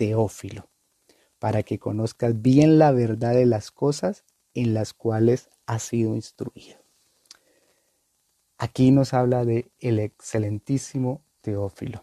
Teófilo, 0.00 0.70
para 1.38 1.62
que 1.62 1.78
conozcas 1.78 2.40
bien 2.40 2.78
la 2.78 2.90
verdad 2.90 3.34
de 3.34 3.44
las 3.44 3.70
cosas 3.70 4.24
en 4.54 4.72
las 4.72 4.94
cuales 4.94 5.50
has 5.66 5.82
sido 5.82 6.14
instruido. 6.14 6.78
Aquí 8.56 8.92
nos 8.92 9.12
habla 9.12 9.44
de 9.44 9.70
el 9.78 9.98
excelentísimo 9.98 11.22
Teófilo 11.42 12.02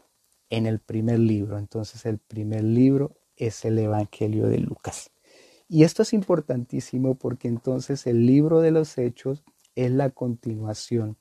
en 0.52 0.68
el 0.68 0.78
primer 0.78 1.18
libro. 1.18 1.58
Entonces 1.58 2.06
el 2.06 2.20
primer 2.20 2.64
libro 2.64 3.18
es 3.36 3.66
el 3.66 3.80
Evangelio 3.80 4.46
de 4.46 4.60
Lucas. 4.60 5.10
Y 5.68 5.84
esto 5.84 6.04
es 6.04 6.14
importantísimo 6.14 7.16
porque 7.16 7.48
entonces 7.48 8.06
el 8.06 8.28
libro 8.28 8.62
de 8.62 8.70
los 8.70 8.96
Hechos 9.00 9.44
es 9.74 9.90
la 9.90 10.12
continuación 10.12 11.18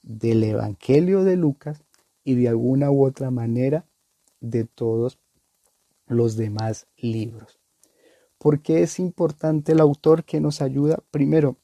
del 0.00 0.44
Evangelio 0.44 1.24
de 1.24 1.36
Lucas 1.36 1.84
y 2.24 2.36
de 2.36 2.48
alguna 2.48 2.90
u 2.90 3.04
otra 3.04 3.30
manera 3.30 3.84
de 4.40 4.64
todos 4.64 5.18
los 6.06 6.36
demás 6.36 6.86
libros. 6.96 7.58
¿Por 8.38 8.62
qué 8.62 8.82
es 8.82 8.98
importante 8.98 9.72
el 9.72 9.80
autor 9.80 10.24
que 10.24 10.40
nos 10.40 10.60
ayuda? 10.60 11.02
Primero, 11.10 11.56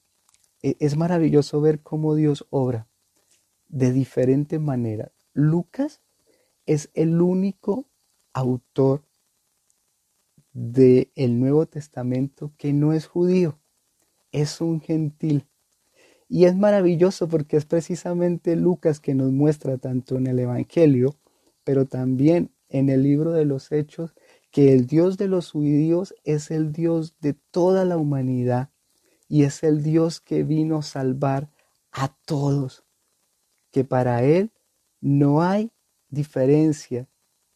e, 0.63 0.77
es 0.81 0.97
maravilloso 0.97 1.61
ver 1.61 1.81
cómo 1.81 2.15
Dios 2.15 2.47
obra 2.51 2.89
de 3.69 3.93
diferente 3.93 4.59
manera. 4.59 5.13
Lucas 5.33 6.01
es 6.67 6.91
el 6.95 7.21
único 7.21 7.89
autor 8.33 9.05
del 10.53 11.11
el 11.15 11.41
Nuevo 11.41 11.67
Testamento 11.67 12.53
que 12.59 12.73
no 12.73 12.93
es 12.93 13.07
judío, 13.07 13.59
es 14.31 14.61
un 14.61 14.81
gentil. 14.81 15.47
Y 16.29 16.45
es 16.45 16.57
maravilloso 16.57 17.29
porque 17.29 17.57
es 17.57 17.67
precisamente 17.67 18.57
Lucas 18.57 19.01
que 19.01 19.15
nos 19.15 19.33
muestra 19.33 19.79
tanto 19.79 20.17
en 20.17 20.27
el 20.27 20.39
Evangelio, 20.39 21.17
pero 21.65 21.87
también 21.87 22.51
en 22.69 22.89
el 22.89 23.03
libro 23.03 23.33
de 23.33 23.45
los 23.45 23.71
Hechos, 23.71 24.15
que 24.53 24.73
el 24.73 24.87
Dios 24.87 25.17
de 25.17 25.29
los 25.29 25.51
judíos 25.51 26.15
es 26.25 26.51
el 26.51 26.73
Dios 26.73 27.17
de 27.21 27.33
toda 27.33 27.85
la 27.87 27.97
humanidad 27.97 28.71
y 29.27 29.45
es 29.45 29.63
el 29.63 29.83
Dios 29.83 30.21
que 30.21 30.45
vino 30.45 30.79
a 30.79 30.83
salvar 30.83 31.51
a 31.91 32.15
todos, 32.27 32.85
que 33.71 33.83
para 33.83 34.23
Él 34.23 34.53
no 35.01 35.43
hay 35.43 35.73
diferencia, 36.11 37.09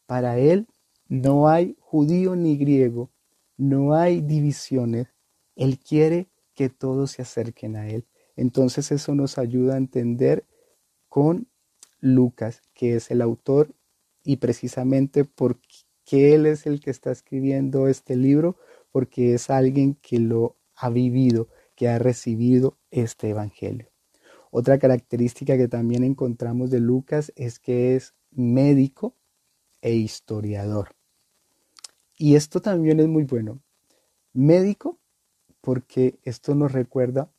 para 0.07 0.39
Él 0.39 0.67
no 1.07 1.47
hay 1.47 1.77
judío 1.79 2.35
ni 2.35 2.57
griego, 2.57 3.11
no 3.57 3.93
hay 3.93 4.21
divisiones, 4.21 5.07
Él 5.55 5.79
quiere 5.79 6.27
que 6.55 6.69
todos 6.69 7.11
se 7.11 7.21
acerquen 7.21 7.75
a 7.75 7.87
Él. 7.87 8.07
Entonces 8.35 8.91
eso 8.91 9.13
nos 9.13 9.37
ayuda 9.37 9.75
a 9.75 9.77
entender 9.77 10.47
con 11.09 11.47
Lucas, 11.99 12.63
que 12.73 12.95
es 12.95 13.11
el 13.11 13.21
autor 13.21 13.75
y 14.23 14.37
precisamente 14.37 15.25
porque 15.25 15.66
que 16.07 16.33
Él 16.33 16.45
es 16.45 16.65
el 16.65 16.79
que 16.79 16.89
está 16.89 17.11
escribiendo 17.11 17.89
este 17.89 18.15
libro 18.15 18.55
porque 18.93 19.33
es 19.33 19.49
alguien 19.49 19.95
que 19.95 20.19
lo 20.19 20.55
ha 20.73 20.89
vivido, 20.89 21.49
que 21.75 21.89
ha 21.89 21.99
recibido 21.99 22.77
este 22.91 23.29
Evangelio. 23.29 23.89
Otra 24.49 24.79
característica 24.79 25.57
que 25.57 25.67
también 25.67 26.05
encontramos 26.05 26.71
de 26.71 26.79
Lucas 26.79 27.33
es 27.35 27.59
que 27.59 27.97
es 27.97 28.13
médico 28.31 29.15
e 29.81 29.95
historiador. 29.95 30.95
Y 32.17 32.35
esto 32.35 32.61
también 32.61 33.01
es 33.01 33.09
muy 33.09 33.25
bueno. 33.25 33.59
Médico 34.31 34.97
porque 35.59 36.19
esto 36.23 36.55
nos 36.55 36.71
recuerda 36.71 37.29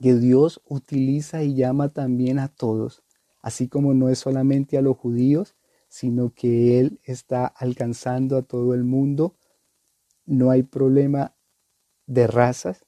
que 0.00 0.14
Dios 0.14 0.62
utiliza 0.68 1.42
y 1.42 1.56
llama 1.56 1.88
también 1.88 2.38
a 2.38 2.46
todos, 2.46 3.02
así 3.40 3.66
como 3.66 3.92
no 3.92 4.08
es 4.08 4.20
solamente 4.20 4.78
a 4.78 4.82
los 4.82 4.96
judíos, 4.96 5.56
sino 5.92 6.32
que 6.32 6.80
Él 6.80 7.00
está 7.04 7.44
alcanzando 7.44 8.38
a 8.38 8.42
todo 8.42 8.72
el 8.72 8.82
mundo. 8.82 9.36
No 10.24 10.50
hay 10.50 10.62
problema 10.62 11.36
de 12.06 12.26
razas, 12.26 12.86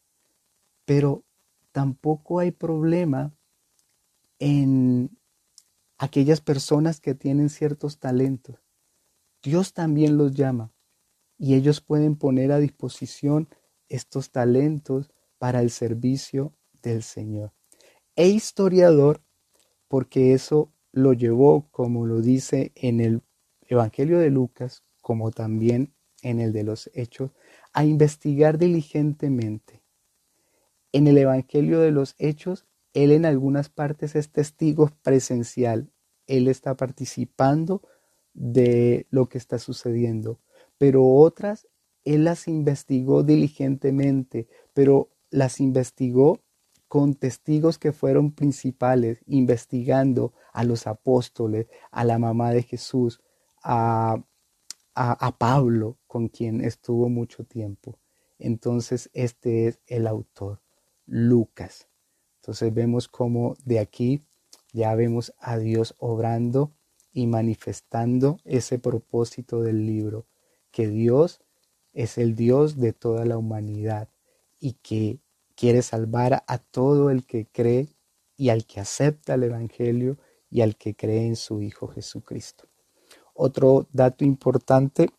pero 0.86 1.22
tampoco 1.70 2.38
hay 2.38 2.50
problema 2.50 3.36
en 4.38 5.18
aquellas 5.98 6.40
personas 6.40 6.98
que 6.98 7.14
tienen 7.14 7.50
ciertos 7.50 7.98
talentos. 7.98 8.56
Dios 9.42 9.74
también 9.74 10.16
los 10.16 10.32
llama 10.32 10.72
y 11.36 11.56
ellos 11.56 11.82
pueden 11.82 12.16
poner 12.16 12.52
a 12.52 12.58
disposición 12.58 13.50
estos 13.90 14.30
talentos 14.30 15.10
para 15.36 15.60
el 15.60 15.68
servicio 15.70 16.54
del 16.80 17.02
Señor. 17.02 17.52
E 18.16 18.28
historiador, 18.28 19.20
porque 19.88 20.32
eso 20.32 20.72
lo 20.94 21.12
llevó, 21.12 21.68
como 21.72 22.06
lo 22.06 22.20
dice 22.20 22.70
en 22.76 23.00
el 23.00 23.22
Evangelio 23.66 24.20
de 24.20 24.30
Lucas, 24.30 24.84
como 25.02 25.32
también 25.32 25.92
en 26.22 26.40
el 26.40 26.52
de 26.52 26.62
los 26.62 26.88
Hechos, 26.94 27.32
a 27.72 27.84
investigar 27.84 28.58
diligentemente. 28.58 29.82
En 30.92 31.08
el 31.08 31.18
Evangelio 31.18 31.80
de 31.80 31.90
los 31.90 32.14
Hechos, 32.18 32.66
él 32.92 33.10
en 33.10 33.26
algunas 33.26 33.68
partes 33.68 34.14
es 34.14 34.30
testigo 34.30 34.88
presencial, 35.02 35.90
él 36.28 36.46
está 36.46 36.76
participando 36.76 37.82
de 38.32 39.08
lo 39.10 39.28
que 39.28 39.38
está 39.38 39.58
sucediendo, 39.58 40.38
pero 40.78 41.04
otras 41.04 41.66
él 42.04 42.24
las 42.24 42.46
investigó 42.46 43.24
diligentemente, 43.24 44.46
pero 44.74 45.10
las 45.30 45.58
investigó 45.58 46.43
con 46.94 47.16
testigos 47.16 47.76
que 47.76 47.90
fueron 47.90 48.30
principales, 48.30 49.18
investigando 49.26 50.32
a 50.52 50.62
los 50.62 50.86
apóstoles, 50.86 51.66
a 51.90 52.04
la 52.04 52.20
mamá 52.20 52.52
de 52.52 52.62
Jesús, 52.62 53.20
a, 53.64 54.22
a, 54.94 55.36
Pablo, 55.36 55.98
con 56.06 56.28
quien 56.28 56.60
estuvo 56.60 57.08
mucho 57.08 57.42
tiempo. 57.42 57.98
Entonces, 58.38 59.10
este 59.12 59.66
es 59.66 59.80
el 59.88 60.06
autor, 60.06 60.60
Lucas. 61.04 61.88
Entonces 62.36 62.72
vemos 62.72 63.08
cómo 63.08 63.56
de 63.64 63.80
aquí 63.80 64.22
ya 64.72 64.94
vemos 64.94 65.34
a 65.40 65.58
Dios 65.58 65.96
obrando 65.98 66.76
y 67.12 67.26
manifestando 67.26 68.38
ese 68.44 68.78
propósito 68.78 69.62
del 69.62 69.84
libro, 69.84 70.26
que 70.70 70.86
Dios 70.86 71.40
es 71.92 72.18
el 72.18 72.36
Dios 72.36 72.78
de 72.78 72.92
toda 72.92 73.24
la 73.24 73.36
humanidad 73.36 74.08
y 74.60 74.74
que 74.74 75.18
quiere 75.54 75.82
salvar 75.82 76.44
a 76.46 76.58
todo 76.58 77.10
el 77.10 77.24
que 77.24 77.46
cree 77.46 77.88
y 78.36 78.48
al 78.48 78.66
que 78.66 78.80
acepta 78.80 79.34
el 79.34 79.44
Evangelio 79.44 80.18
y 80.50 80.62
al 80.62 80.76
que 80.76 80.94
cree 80.94 81.26
en 81.26 81.36
su 81.36 81.62
Hijo 81.62 81.88
Jesucristo. 81.88 82.68
Otro 83.34 83.88
dato 83.92 84.24
importante 84.24 85.10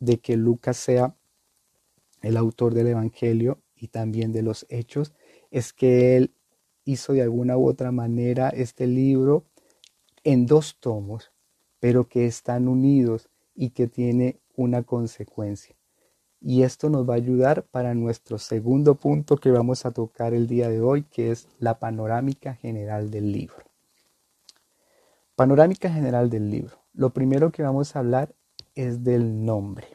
de 0.00 0.18
que 0.18 0.36
Lucas 0.36 0.76
sea 0.76 1.14
el 2.20 2.36
autor 2.36 2.74
del 2.74 2.88
Evangelio 2.88 3.62
y 3.76 3.88
también 3.88 4.32
de 4.32 4.42
los 4.42 4.66
hechos 4.68 5.12
es 5.50 5.72
que 5.72 6.16
él 6.16 6.34
hizo 6.84 7.12
de 7.12 7.22
alguna 7.22 7.56
u 7.56 7.68
otra 7.68 7.92
manera 7.92 8.48
este 8.48 8.86
libro 8.86 9.44
en 10.24 10.46
dos 10.46 10.76
tomos, 10.78 11.32
pero 11.80 12.08
que 12.08 12.26
están 12.26 12.68
unidos 12.68 13.28
y 13.54 13.70
que 13.70 13.86
tiene 13.86 14.40
una 14.56 14.82
consecuencia. 14.82 15.76
Y 16.44 16.64
esto 16.64 16.90
nos 16.90 17.08
va 17.08 17.14
a 17.14 17.18
ayudar 17.18 17.64
para 17.64 17.94
nuestro 17.94 18.36
segundo 18.36 18.96
punto 18.96 19.36
que 19.36 19.52
vamos 19.52 19.86
a 19.86 19.92
tocar 19.92 20.34
el 20.34 20.48
día 20.48 20.68
de 20.68 20.80
hoy, 20.80 21.04
que 21.04 21.30
es 21.30 21.46
la 21.60 21.78
panorámica 21.78 22.54
general 22.54 23.12
del 23.12 23.30
libro. 23.30 23.64
Panorámica 25.36 25.88
general 25.88 26.30
del 26.30 26.50
libro. 26.50 26.78
Lo 26.94 27.10
primero 27.10 27.52
que 27.52 27.62
vamos 27.62 27.94
a 27.94 28.00
hablar 28.00 28.34
es 28.74 29.04
del 29.04 29.44
nombre. 29.44 29.86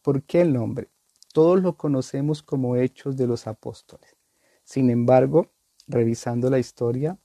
¿Por 0.00 0.22
qué 0.22 0.42
el 0.42 0.52
nombre? 0.52 0.88
Todos 1.32 1.60
lo 1.60 1.76
conocemos 1.76 2.42
como 2.42 2.76
Hechos 2.76 3.16
de 3.16 3.26
los 3.26 3.48
Apóstoles. 3.48 4.16
Sin 4.62 4.90
embargo, 4.90 5.50
revisando 5.88 6.50
la 6.50 6.60
historia, 6.60 7.18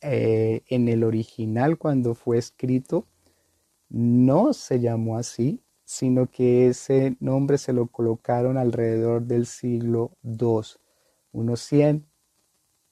eh, 0.00 0.62
en 0.68 0.88
el 0.88 1.02
original 1.02 1.78
cuando 1.78 2.14
fue 2.14 2.38
escrito, 2.38 3.06
no 3.88 4.52
se 4.52 4.78
llamó 4.78 5.18
así, 5.18 5.62
sino 5.90 6.30
que 6.30 6.68
ese 6.68 7.16
nombre 7.18 7.58
se 7.58 7.72
lo 7.72 7.88
colocaron 7.88 8.56
alrededor 8.56 9.22
del 9.22 9.44
siglo 9.44 10.12
II, 10.22 10.60
unos 11.32 11.60
100, 11.62 12.06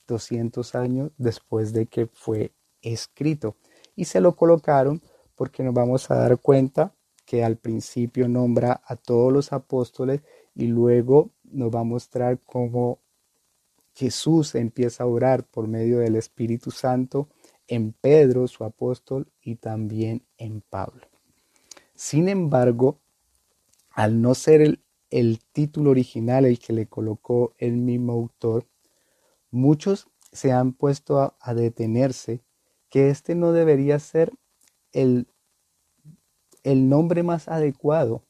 200 0.09 0.75
años 0.75 1.13
después 1.17 1.73
de 1.73 1.87
que 1.87 2.09
fue 2.09 2.51
escrito. 2.83 3.55
Y 3.95 4.07
se 4.07 4.21
lo 4.21 4.35
colocaron 4.35 5.01
porque 5.37 5.63
nos 5.63 5.75
vamos 5.75 6.11
a 6.11 6.17
dar 6.17 6.39
cuenta 6.41 6.93
que 7.25 7.45
al 7.45 7.57
principio 7.57 8.27
nombra 8.27 8.81
a 8.85 8.97
todos 8.97 9.33
los 9.33 9.53
apóstoles 9.53 10.23
y 10.57 10.67
luego 10.67 11.31
nos 11.45 11.73
va 11.73 11.81
a 11.81 11.85
mostrar 11.85 12.41
cómo 12.41 12.99
Jesús 13.95 14.57
empieza 14.57 15.05
a 15.05 15.07
orar 15.07 15.45
por 15.45 15.69
medio 15.69 16.01
del 16.01 16.17
Espíritu 16.17 16.73
Santo 16.73 17.29
en 17.69 17.93
Pedro, 17.93 18.49
su 18.49 18.65
apóstol, 18.65 19.31
y 19.41 19.55
también 19.55 20.27
en 20.37 20.63
Pablo. 20.63 21.08
Sin 21.99 22.29
embargo, 22.29 23.01
al 23.91 24.23
no 24.23 24.37
ser 24.37 24.79
el, 25.11 25.41
título 25.51 25.91
original 25.91 26.45
el 26.47 26.61
que 26.61 26.73
le 26.73 26.87
colocó 26.87 27.57
el 27.59 27.73
mismo 27.73 28.13
autor, 28.13 28.69
muchos 29.51 30.07
se 30.31 30.53
han 30.53 30.75
puesto 30.75 31.19
a, 31.19 31.37
a 31.41 31.55
detenerse 31.55 32.41
que 32.89 33.11
este 33.11 33.35
no 33.35 33.51
debería 33.51 33.99
ser 33.99 34.33
el 34.93 35.27
el 36.63 36.89
nombre 36.89 37.25
más 37.25 37.49
adecuado 37.49 38.23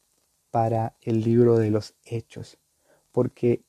para 0.51 0.97
el 1.03 1.21
libro 1.21 1.59
de 1.59 1.71
los 1.71 1.95
hechos, 2.07 2.57
porque 3.13 3.67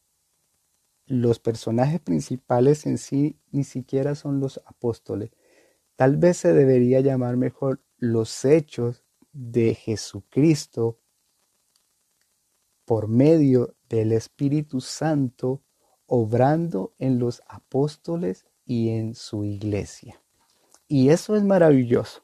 los 1.08 1.40
personajes 1.40 2.00
principales 2.00 2.86
en 2.86 3.00
sí 3.00 3.38
ni 3.52 3.66
siquiera 3.66 4.16
son 4.16 4.40
los 4.40 4.62
apóstoles. 4.66 5.32
Tal 5.98 6.16
vez 6.16 6.38
se 6.38 6.54
debería 6.54 7.02
llamar 7.02 7.36
mejor 7.36 7.82
los 7.98 8.46
hechos 8.46 9.04
de 9.32 9.76
Jesucristo 9.76 10.98
por 12.86 13.08
medio 13.08 13.76
del 13.88 14.12
Espíritu 14.12 14.82
Santo 14.82 15.62
obrando 16.08 16.94
en 16.98 17.20
los 17.20 17.44
apóstoles 17.48 18.46
y 18.66 18.90
en 18.90 19.16
su 19.16 19.46
iglesia. 19.46 20.22
Y 20.88 21.10
eso 21.10 21.36
es 21.36 21.44
maravilloso, 21.44 22.24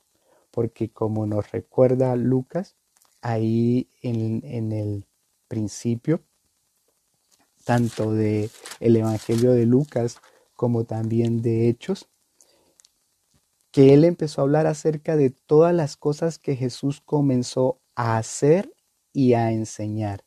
porque 0.50 0.90
como 0.90 1.28
nos 1.28 1.52
recuerda 1.52 2.16
Lucas, 2.16 2.76
ahí 3.22 3.90
en, 4.02 4.72
el 4.72 5.06
principio, 5.48 6.24
tanto 7.64 8.12
de 8.14 8.50
el 8.80 8.96
Evangelio 8.96 9.54
de 9.54 9.66
Lucas 9.66 10.20
como 10.56 10.86
también 10.86 11.42
de 11.42 11.70
Hechos, 11.70 12.10
que 13.76 13.94
él 13.94 14.06
empezó 14.06 14.40
a 14.40 14.46
hablar 14.46 14.68
acerca 14.68 15.18
de 15.18 15.32
todas 15.32 15.76
las 15.76 15.98
cosas 15.98 16.40
que 16.40 16.56
Jesús 16.56 17.02
comenzó 17.02 17.82
a 17.94 18.16
hacer 18.16 18.74
y 19.12 19.34
a 19.34 19.52
enseñar, 19.52 20.24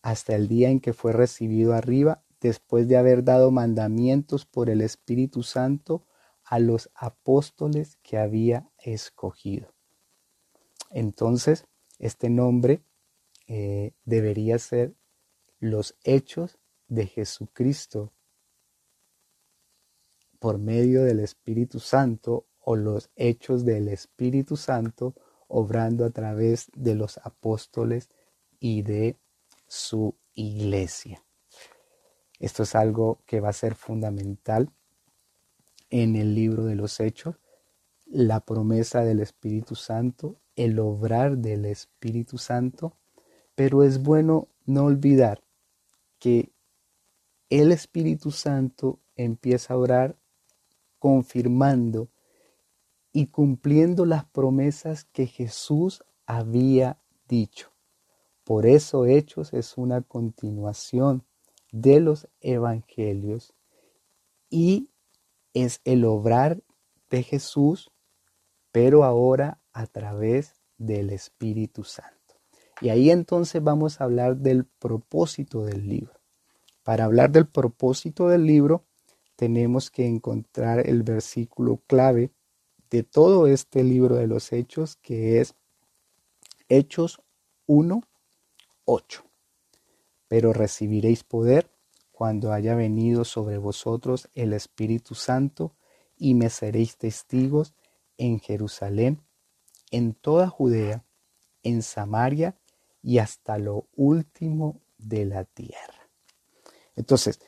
hasta 0.00 0.36
el 0.36 0.48
día 0.48 0.70
en 0.70 0.80
que 0.80 0.94
fue 0.94 1.12
recibido 1.12 1.74
arriba, 1.74 2.24
después 2.40 2.88
de 2.88 2.96
haber 2.96 3.24
dado 3.24 3.50
mandamientos 3.50 4.46
por 4.46 4.70
el 4.70 4.80
Espíritu 4.80 5.42
Santo 5.42 6.06
a 6.42 6.58
los 6.60 6.90
apóstoles 6.94 7.98
que 8.02 8.16
había 8.16 8.70
escogido. 8.78 9.74
Entonces, 10.88 11.66
este 11.98 12.30
nombre 12.30 12.82
eh, 13.48 13.92
debería 14.06 14.58
ser 14.58 14.94
los 15.58 15.94
hechos 16.04 16.58
de 16.88 17.06
Jesucristo 17.06 18.14
por 20.40 20.58
medio 20.58 21.04
del 21.04 21.20
Espíritu 21.20 21.78
Santo 21.78 22.46
o 22.58 22.74
los 22.74 23.10
hechos 23.14 23.64
del 23.64 23.88
Espíritu 23.88 24.56
Santo 24.56 25.14
obrando 25.46 26.04
a 26.04 26.10
través 26.10 26.70
de 26.74 26.94
los 26.94 27.18
apóstoles 27.18 28.08
y 28.58 28.82
de 28.82 29.16
su 29.68 30.16
iglesia. 30.34 31.22
Esto 32.38 32.62
es 32.62 32.74
algo 32.74 33.20
que 33.26 33.40
va 33.40 33.50
a 33.50 33.52
ser 33.52 33.74
fundamental 33.74 34.70
en 35.90 36.16
el 36.16 36.34
libro 36.34 36.64
de 36.64 36.74
los 36.74 37.00
Hechos, 37.00 37.36
la 38.06 38.40
promesa 38.40 39.04
del 39.04 39.20
Espíritu 39.20 39.74
Santo, 39.74 40.40
el 40.56 40.78
obrar 40.78 41.36
del 41.38 41.66
Espíritu 41.66 42.38
Santo, 42.38 42.96
pero 43.54 43.82
es 43.82 44.02
bueno 44.02 44.48
no 44.64 44.84
olvidar 44.84 45.42
que 46.18 46.52
el 47.50 47.72
Espíritu 47.72 48.30
Santo 48.30 49.00
empieza 49.16 49.74
a 49.74 49.78
orar 49.78 50.19
confirmando 51.00 52.08
y 53.12 53.26
cumpliendo 53.26 54.06
las 54.06 54.24
promesas 54.24 55.04
que 55.04 55.26
Jesús 55.26 56.04
había 56.26 57.00
dicho. 57.26 57.72
Por 58.44 58.66
eso 58.66 59.06
Hechos 59.06 59.52
es 59.52 59.76
una 59.76 60.02
continuación 60.02 61.24
de 61.72 62.00
los 62.00 62.28
evangelios 62.40 63.54
y 64.48 64.90
es 65.54 65.80
el 65.84 66.04
obrar 66.04 66.62
de 67.10 67.22
Jesús, 67.22 67.90
pero 68.70 69.02
ahora 69.02 69.60
a 69.72 69.86
través 69.86 70.54
del 70.78 71.10
Espíritu 71.10 71.84
Santo. 71.84 72.36
Y 72.80 72.88
ahí 72.88 73.10
entonces 73.10 73.62
vamos 73.62 74.00
a 74.00 74.04
hablar 74.04 74.36
del 74.36 74.64
propósito 74.64 75.64
del 75.64 75.88
libro. 75.88 76.20
Para 76.82 77.04
hablar 77.04 77.30
del 77.30 77.46
propósito 77.46 78.28
del 78.28 78.46
libro, 78.46 78.84
tenemos 79.40 79.90
que 79.90 80.04
encontrar 80.04 80.86
el 80.86 81.02
versículo 81.02 81.78
clave 81.86 82.30
de 82.90 83.04
todo 83.04 83.46
este 83.46 83.82
libro 83.82 84.16
de 84.16 84.26
los 84.26 84.52
Hechos, 84.52 84.96
que 84.96 85.40
es 85.40 85.54
Hechos 86.68 87.22
1, 87.64 88.02
8. 88.84 89.24
Pero 90.28 90.52
recibiréis 90.52 91.24
poder 91.24 91.70
cuando 92.12 92.52
haya 92.52 92.74
venido 92.74 93.24
sobre 93.24 93.56
vosotros 93.56 94.28
el 94.34 94.52
Espíritu 94.52 95.14
Santo, 95.14 95.74
y 96.18 96.34
me 96.34 96.50
seréis 96.50 96.98
testigos 96.98 97.72
en 98.18 98.40
Jerusalén, 98.40 99.22
en 99.90 100.12
toda 100.12 100.50
Judea, 100.50 101.02
en 101.62 101.82
Samaria 101.82 102.60
y 103.00 103.20
hasta 103.20 103.56
lo 103.56 103.88
último 103.96 104.82
de 104.98 105.24
la 105.24 105.46
tierra. 105.46 106.10
Entonces, 106.94 107.40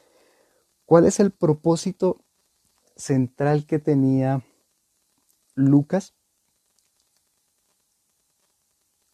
¿cuál 0.85 1.07
es 1.07 1.21
el 1.21 1.31
propósito 1.31 2.25
central 2.97 3.67
que 3.67 3.79
tenía 3.79 4.45
Lucas 5.55 6.15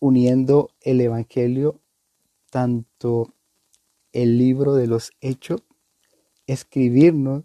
uniendo 0.01 0.71
el 0.81 1.01
Evangelio 1.01 1.81
tanto 2.51 3.35
el 4.13 4.39
libro 4.39 4.75
de 4.75 4.87
los 4.87 5.13
hechos, 5.21 5.63
escribirnos 6.47 7.45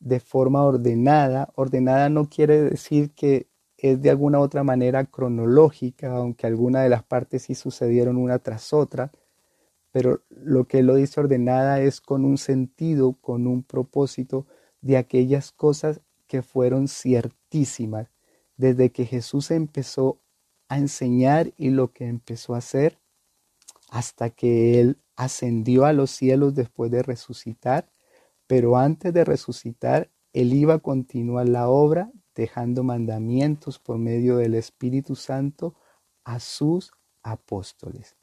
de 0.00 0.20
forma 0.20 0.62
ordenada. 0.62 1.50
Ordenada 1.56 2.08
no 2.08 2.28
quiere 2.28 2.60
decir 2.62 3.10
que 3.12 3.48
es 3.78 4.00
de 4.00 4.10
alguna 4.10 4.40
otra 4.40 4.62
manera 4.64 5.04
cronológica, 5.04 6.14
aunque 6.14 6.46
algunas 6.46 6.82
de 6.82 6.90
las 6.90 7.02
partes 7.02 7.42
sí 7.42 7.54
sucedieron 7.54 8.16
una 8.16 8.38
tras 8.38 8.72
otra, 8.72 9.12
pero 9.94 10.24
lo 10.28 10.66
que 10.66 10.82
lo 10.82 10.96
dice 10.96 11.20
ordenada 11.20 11.80
es 11.80 12.00
con 12.00 12.24
un 12.24 12.36
sentido, 12.36 13.12
con 13.20 13.46
un 13.46 13.62
propósito 13.62 14.44
de 14.80 14.96
aquellas 14.96 15.52
cosas 15.52 16.00
que 16.26 16.42
fueron 16.42 16.88
ciertísimas 16.88 18.10
desde 18.56 18.90
que 18.90 19.06
Jesús 19.06 19.52
empezó 19.52 20.20
a 20.68 20.78
enseñar 20.78 21.52
y 21.56 21.70
lo 21.70 21.92
que 21.92 22.08
empezó 22.08 22.56
a 22.56 22.58
hacer 22.58 22.98
hasta 23.88 24.30
que 24.30 24.80
Él 24.80 24.98
ascendió 25.14 25.84
a 25.84 25.92
los 25.92 26.10
cielos 26.10 26.56
después 26.56 26.90
de 26.90 27.04
resucitar, 27.04 27.88
pero 28.48 28.76
antes 28.76 29.14
de 29.14 29.24
resucitar, 29.24 30.10
Él 30.32 30.54
iba 30.54 30.74
a 30.74 30.78
continuar 30.80 31.48
la 31.48 31.68
obra 31.68 32.10
dejando 32.34 32.82
mandamientos 32.82 33.78
por 33.78 33.98
medio 33.98 34.38
del 34.38 34.56
Espíritu 34.56 35.14
Santo 35.14 35.76
a 36.24 36.40
sus 36.40 36.90
apóstoles. 37.22 38.16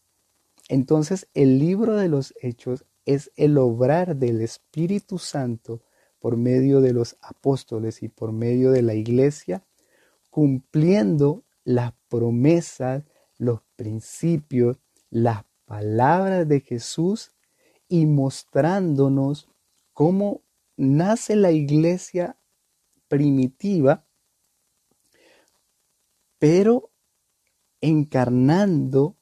Entonces 0.71 1.27
el 1.33 1.59
libro 1.59 1.97
de 1.97 2.07
los 2.07 2.33
hechos 2.41 2.85
es 3.03 3.29
el 3.35 3.57
obrar 3.57 4.15
del 4.15 4.39
Espíritu 4.39 5.17
Santo 5.17 5.81
por 6.17 6.37
medio 6.37 6.79
de 6.79 6.93
los 6.93 7.17
apóstoles 7.19 8.01
y 8.03 8.07
por 8.07 8.31
medio 8.31 8.71
de 8.71 8.81
la 8.81 8.93
iglesia, 8.93 9.65
cumpliendo 10.29 11.43
las 11.65 11.91
promesas, 12.07 13.03
los 13.37 13.59
principios, 13.75 14.79
las 15.09 15.43
palabras 15.65 16.47
de 16.47 16.61
Jesús 16.61 17.33
y 17.89 18.05
mostrándonos 18.05 19.49
cómo 19.91 20.41
nace 20.77 21.35
la 21.35 21.51
iglesia 21.51 22.39
primitiva, 23.09 24.07
pero 26.39 26.93
encarnando 27.81 29.17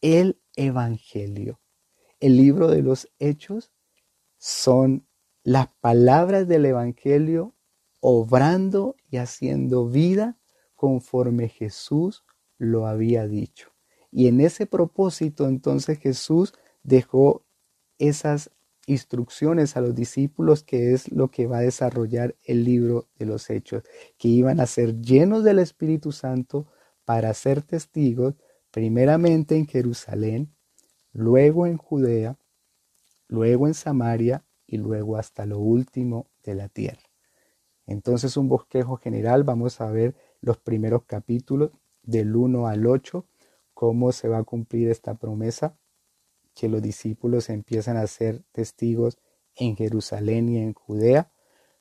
el 0.00 0.39
Evangelio. 0.60 1.58
El 2.20 2.36
libro 2.36 2.68
de 2.68 2.82
los 2.82 3.08
Hechos 3.18 3.72
son 4.36 5.06
las 5.42 5.68
palabras 5.80 6.46
del 6.46 6.66
Evangelio 6.66 7.54
obrando 8.00 8.94
y 9.10 9.16
haciendo 9.16 9.88
vida 9.88 10.38
conforme 10.74 11.48
Jesús 11.48 12.24
lo 12.58 12.86
había 12.86 13.26
dicho. 13.26 13.72
Y 14.12 14.26
en 14.26 14.42
ese 14.42 14.66
propósito 14.66 15.46
entonces 15.46 15.98
Jesús 15.98 16.52
dejó 16.82 17.42
esas 17.98 18.50
instrucciones 18.86 19.78
a 19.78 19.80
los 19.80 19.94
discípulos 19.94 20.62
que 20.62 20.92
es 20.92 21.10
lo 21.10 21.30
que 21.30 21.46
va 21.46 21.58
a 21.58 21.62
desarrollar 21.62 22.36
el 22.44 22.64
libro 22.64 23.08
de 23.18 23.24
los 23.24 23.48
hechos, 23.48 23.82
que 24.18 24.28
iban 24.28 24.60
a 24.60 24.66
ser 24.66 25.00
llenos 25.00 25.42
del 25.42 25.58
Espíritu 25.58 26.12
Santo 26.12 26.66
para 27.06 27.32
ser 27.32 27.62
testigos 27.62 28.34
primeramente 28.70 29.56
en 29.56 29.66
Jerusalén, 29.66 30.54
luego 31.12 31.66
en 31.66 31.76
Judea, 31.76 32.38
luego 33.28 33.66
en 33.66 33.74
Samaria 33.74 34.44
y 34.66 34.76
luego 34.78 35.16
hasta 35.16 35.46
lo 35.46 35.58
último 35.58 36.28
de 36.44 36.54
la 36.54 36.68
tierra. 36.68 37.02
Entonces 37.86 38.36
un 38.36 38.48
bosquejo 38.48 38.96
general, 38.96 39.44
vamos 39.44 39.80
a 39.80 39.90
ver 39.90 40.14
los 40.40 40.58
primeros 40.58 41.04
capítulos 41.04 41.72
del 42.02 42.36
1 42.36 42.68
al 42.68 42.86
8, 42.86 43.26
cómo 43.74 44.12
se 44.12 44.28
va 44.28 44.38
a 44.38 44.44
cumplir 44.44 44.88
esta 44.88 45.14
promesa, 45.14 45.76
que 46.54 46.68
los 46.68 46.82
discípulos 46.82 47.50
empiezan 47.50 47.96
a 47.96 48.06
ser 48.06 48.42
testigos 48.52 49.18
en 49.56 49.76
Jerusalén 49.76 50.48
y 50.48 50.58
en 50.58 50.74
Judea. 50.74 51.32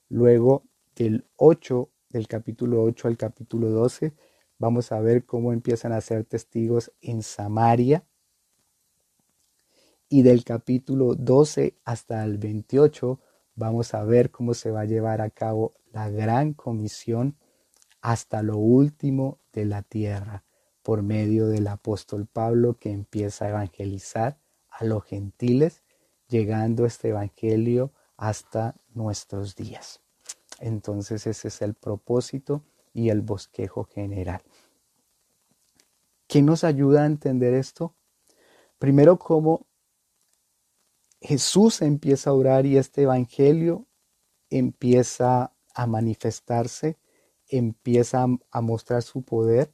Luego 0.07 0.63
del 0.95 1.27
8, 1.35 1.89
del 2.09 2.27
capítulo 2.27 2.83
8 2.83 3.07
al 3.07 3.17
capítulo 3.17 3.69
12, 3.69 4.13
vamos 4.59 4.91
a 4.91 4.99
ver 4.99 5.25
cómo 5.25 5.53
empiezan 5.53 5.93
a 5.93 6.01
ser 6.01 6.25
testigos 6.25 6.91
en 7.01 7.23
Samaria. 7.23 8.03
Y 10.09 10.21
del 10.21 10.43
capítulo 10.43 11.15
12 11.15 11.75
hasta 11.85 12.23
el 12.23 12.37
28 12.37 13.19
vamos 13.55 13.93
a 13.93 14.03
ver 14.03 14.31
cómo 14.31 14.53
se 14.53 14.69
va 14.69 14.81
a 14.81 14.85
llevar 14.85 15.21
a 15.21 15.29
cabo 15.29 15.73
la 15.91 16.09
gran 16.09 16.53
comisión 16.53 17.37
hasta 18.01 18.43
lo 18.43 18.57
último 18.57 19.39
de 19.53 19.65
la 19.65 19.81
tierra 19.81 20.43
por 20.83 21.03
medio 21.03 21.47
del 21.47 21.67
apóstol 21.67 22.25
Pablo 22.25 22.77
que 22.79 22.91
empieza 22.91 23.45
a 23.45 23.49
evangelizar 23.49 24.39
a 24.69 24.85
los 24.85 25.03
gentiles, 25.03 25.83
llegando 26.27 26.85
este 26.85 27.09
evangelio 27.09 27.91
hasta 28.17 28.75
nuestros 28.93 29.55
días. 29.55 30.01
Entonces 30.59 31.27
ese 31.27 31.49
es 31.49 31.61
el 31.61 31.73
propósito 31.73 32.63
y 32.99 33.09
el 33.09 33.21
bosquejo 33.21 33.85
general. 33.85 34.41
¿Qué 36.27 36.41
nos 36.41 36.65
ayuda 36.65 37.03
a 37.03 37.05
entender 37.05 37.53
esto? 37.53 37.95
Primero, 38.77 39.17
cómo 39.17 39.65
Jesús 41.21 41.81
empieza 41.81 42.29
a 42.29 42.33
orar 42.33 42.65
y 42.65 42.77
este 42.77 43.03
evangelio 43.03 43.87
empieza 44.49 45.53
a 45.73 45.87
manifestarse, 45.87 46.97
empieza 47.47 48.25
a 48.51 48.61
mostrar 48.61 49.01
su 49.01 49.23
poder 49.23 49.73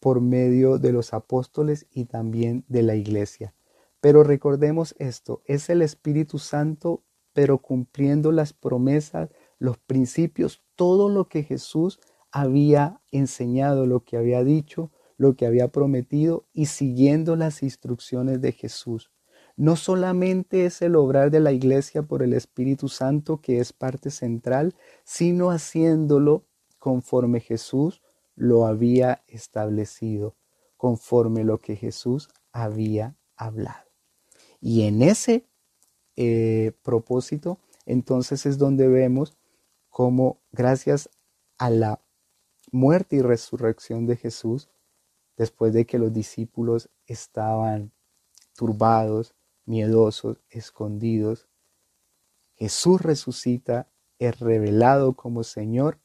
por 0.00 0.20
medio 0.20 0.78
de 0.78 0.92
los 0.92 1.14
apóstoles 1.14 1.86
y 1.90 2.06
también 2.06 2.64
de 2.68 2.82
la 2.82 2.96
iglesia. 2.96 3.54
Pero 4.00 4.24
recordemos 4.24 4.96
esto, 4.98 5.42
es 5.46 5.70
el 5.70 5.80
Espíritu 5.80 6.38
Santo, 6.38 7.04
pero 7.32 7.58
cumpliendo 7.58 8.32
las 8.32 8.52
promesas, 8.52 9.30
los 9.58 9.78
principios, 9.78 10.62
todo 10.74 11.08
lo 11.08 11.28
que 11.28 11.44
Jesús 11.44 12.00
había 12.34 13.00
enseñado, 13.12 13.86
lo 13.86 14.00
que 14.00 14.16
había 14.16 14.42
dicho, 14.42 14.90
lo 15.16 15.36
que 15.36 15.46
había 15.46 15.68
prometido 15.68 16.46
y 16.52 16.66
siguiendo 16.66 17.36
las 17.36 17.62
instrucciones 17.62 18.40
de 18.40 18.50
Jesús. 18.50 19.12
No 19.56 19.76
solamente 19.76 20.66
es 20.66 20.82
el 20.82 20.96
obrar 20.96 21.30
de 21.30 21.38
la 21.38 21.52
iglesia 21.52 22.02
por 22.02 22.24
el 22.24 22.32
Espíritu 22.32 22.88
Santo 22.88 23.40
que 23.40 23.60
es 23.60 23.72
parte 23.72 24.10
central, 24.10 24.74
sino 25.04 25.52
haciéndolo 25.52 26.44
conforme 26.80 27.38
Jesús 27.38 28.02
lo 28.34 28.66
había 28.66 29.22
establecido, 29.28 30.34
conforme 30.76 31.44
lo 31.44 31.58
que 31.58 31.76
Jesús 31.76 32.30
había 32.50 33.16
hablado. 33.36 33.88
Y 34.60 34.88
en 34.88 35.02
ese 35.02 35.46
eh, 36.16 36.72
propósito, 36.82 37.60
entonces 37.86 38.44
es 38.44 38.58
donde 38.58 38.88
vemos 38.88 39.36
cómo 39.88 40.40
gracias 40.50 41.08
a 41.58 41.70
la 41.70 42.03
muerte 42.74 43.16
y 43.16 43.22
resurrección 43.22 44.04
de 44.04 44.16
Jesús, 44.16 44.68
después 45.36 45.72
de 45.72 45.86
que 45.86 45.98
los 45.98 46.12
discípulos 46.12 46.90
estaban 47.06 47.92
turbados, 48.56 49.34
miedosos, 49.64 50.38
escondidos. 50.50 51.46
Jesús 52.56 53.00
resucita, 53.00 53.88
es 54.18 54.40
revelado 54.40 55.14
como 55.14 55.44
Señor 55.44 55.98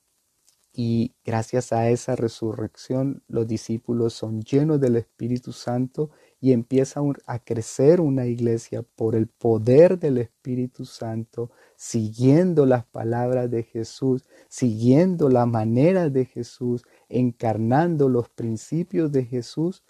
y 0.72 1.16
gracias 1.26 1.74
a 1.74 1.90
esa 1.90 2.16
resurrección 2.16 3.24
los 3.28 3.48
discípulos 3.48 4.14
son 4.14 4.42
llenos 4.42 4.80
del 4.80 4.96
Espíritu 4.96 5.52
Santo 5.52 6.12
y 6.42 6.54
empieza 6.54 7.02
a 7.26 7.40
crecer 7.40 8.00
una 8.00 8.26
iglesia 8.26 8.84
por 8.84 9.16
el 9.16 9.28
poder 9.28 10.00
del 10.00 10.18
Espíritu 10.20 10.86
Santo, 10.86 11.52
siguiendo 11.76 12.66
las 12.66 12.86
palabras 12.86 13.52
de 13.52 13.64
Jesús, 13.64 14.26
siguiendo 14.48 15.30
la 15.30 15.46
manera 15.46 16.10
de 16.10 16.26
Jesús, 16.26 16.84
encarnando 17.10 18.08
los 18.08 18.30
principios 18.30 19.12
de 19.12 19.26
Jesús. 19.26 19.84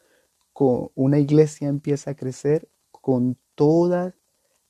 Una 0.96 1.20
iglesia 1.20 1.68
empieza 1.68 2.12
a 2.12 2.16
crecer 2.16 2.68
con 2.92 3.38
todas 3.56 4.14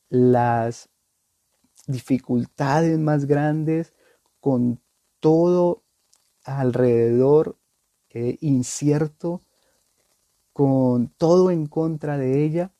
las 0.09 0.89
dificultades 1.87 2.99
más 2.99 3.25
grandes, 3.25 3.93
con 4.39 4.79
todo 5.19 5.83
alrededor 6.43 7.57
eh, 8.09 8.37
incierto, 8.41 9.43
con 10.59 11.07
todo 11.07 11.51
en 11.51 11.67
contra 11.67 12.17
de 12.17 12.43
ella, 12.43 12.73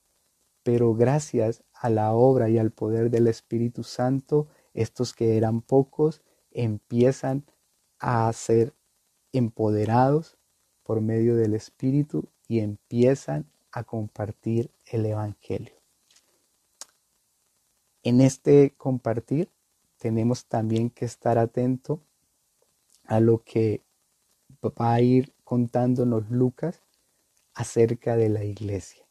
pero 0.64 0.96
gracias 0.96 1.64
a 1.72 1.90
la 1.90 2.12
obra 2.12 2.50
y 2.50 2.58
al 2.58 2.72
poder 2.72 3.10
del 3.10 3.28
Espíritu 3.28 3.86
Santo, 3.86 4.50
estos 4.74 5.14
que 5.14 5.38
eran 5.38 5.62
pocos 5.62 6.22
empiezan 6.52 7.46
a 7.98 8.34
ser 8.34 8.74
empoderados 9.32 10.38
por 10.84 11.00
medio 11.00 11.38
del 11.38 11.54
Espíritu 11.54 12.28
y 12.50 12.60
empiezan 12.60 13.46
a 13.72 13.86
compartir 13.86 14.72
el 14.86 15.06
Evangelio. 15.06 15.76
En 18.04 18.20
este 18.20 18.74
compartir 18.76 19.48
tenemos 19.98 20.44
también 20.48 20.90
que 20.90 21.06
estar 21.06 21.38
atento 21.38 22.02
a 23.06 23.22
lo 23.22 23.42
que 23.42 23.80
va 24.66 24.96
a 24.96 25.00
ir 25.00 25.34
contándonos 25.46 26.30
Lucas 26.30 26.82
acerca 27.60 28.16
de 28.16 28.30
la 28.30 28.46
iglesia, 28.46 29.06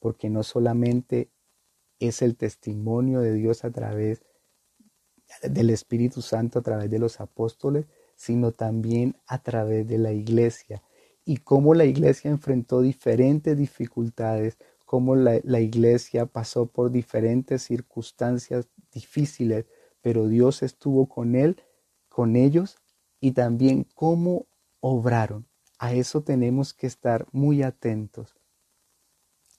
porque 0.00 0.28
no 0.30 0.42
solamente 0.42 1.30
es 2.00 2.22
el 2.22 2.36
testimonio 2.36 3.20
de 3.20 3.32
Dios 3.34 3.64
a 3.64 3.70
través 3.70 4.24
del 5.44 5.70
Espíritu 5.70 6.20
Santo, 6.20 6.58
a 6.58 6.62
través 6.62 6.90
de 6.90 6.98
los 6.98 7.20
apóstoles, 7.20 7.86
sino 8.16 8.50
también 8.50 9.16
a 9.28 9.44
través 9.44 9.86
de 9.86 9.98
la 9.98 10.10
iglesia 10.10 10.82
y 11.24 11.36
cómo 11.36 11.72
la 11.72 11.84
iglesia 11.84 12.32
enfrentó 12.32 12.80
diferentes 12.80 13.56
dificultades, 13.56 14.58
cómo 14.84 15.14
la, 15.14 15.60
iglesia 15.60 16.26
pasó 16.26 16.66
por 16.66 16.90
diferentes 16.90 17.62
circunstancias 17.62 18.66
difíciles, 18.90 19.66
pero 20.00 20.26
Dios 20.26 20.64
estuvo 20.64 21.08
con 21.08 21.36
él, 21.36 21.62
con 22.08 22.34
ellos 22.34 22.76
y 23.20 23.32
también 23.32 23.86
cómo 23.94 24.48
obraron. 24.80 25.47
A 25.78 25.92
eso 25.92 26.22
tenemos 26.22 26.74
que 26.74 26.86
estar 26.86 27.26
muy 27.30 27.62
atentos. 27.62 28.34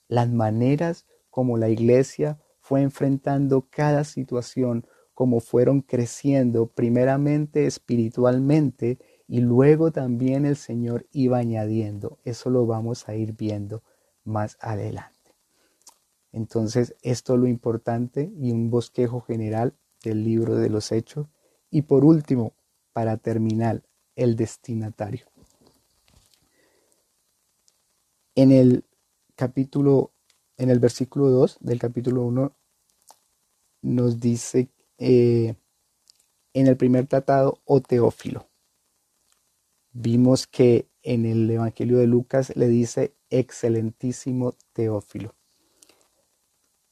Las 0.07 0.29
maneras 0.29 1.05
como 1.29 1.57
la 1.57 1.69
iglesia 1.69 2.39
fue 2.59 2.81
enfrentando 2.81 3.67
cada 3.69 4.03
situación, 4.03 4.85
como 5.13 5.39
fueron 5.39 5.81
creciendo 5.81 6.67
primeramente 6.67 7.65
espiritualmente 7.65 8.99
y 9.27 9.41
luego 9.41 9.91
también 9.91 10.45
el 10.45 10.55
Señor 10.55 11.07
iba 11.11 11.37
añadiendo. 11.37 12.19
Eso 12.25 12.49
lo 12.49 12.65
vamos 12.65 13.07
a 13.07 13.15
ir 13.15 13.33
viendo 13.33 13.83
más 14.23 14.57
adelante. 14.59 15.35
Entonces, 16.31 16.95
esto 17.01 17.35
es 17.35 17.39
lo 17.39 17.47
importante 17.47 18.31
y 18.37 18.51
un 18.51 18.69
bosquejo 18.69 19.21
general 19.21 19.73
del 20.03 20.23
libro 20.23 20.55
de 20.55 20.69
los 20.69 20.91
hechos. 20.91 21.27
Y 21.71 21.83
por 21.83 22.05
último, 22.05 22.53
para 22.93 23.17
terminar, 23.17 23.83
el 24.15 24.35
destinatario. 24.35 25.28
En 28.41 28.53
el 28.53 28.85
capítulo, 29.35 30.13
en 30.55 30.69
el 30.69 30.79
versículo 30.79 31.27
2 31.27 31.57
del 31.59 31.77
capítulo 31.77 32.23
1, 32.23 32.55
nos 33.81 34.21
dice 34.21 34.69
eh, 34.97 35.55
en 36.53 36.67
el 36.67 36.77
primer 36.77 37.05
tratado, 37.05 37.59
o 37.65 37.81
Teófilo. 37.81 38.47
Vimos 39.91 40.47
que 40.47 40.87
en 41.03 41.25
el 41.25 41.51
Evangelio 41.51 41.97
de 41.97 42.07
Lucas 42.07 42.55
le 42.55 42.69
dice 42.69 43.13
excelentísimo 43.29 44.55
Teófilo. 44.71 45.35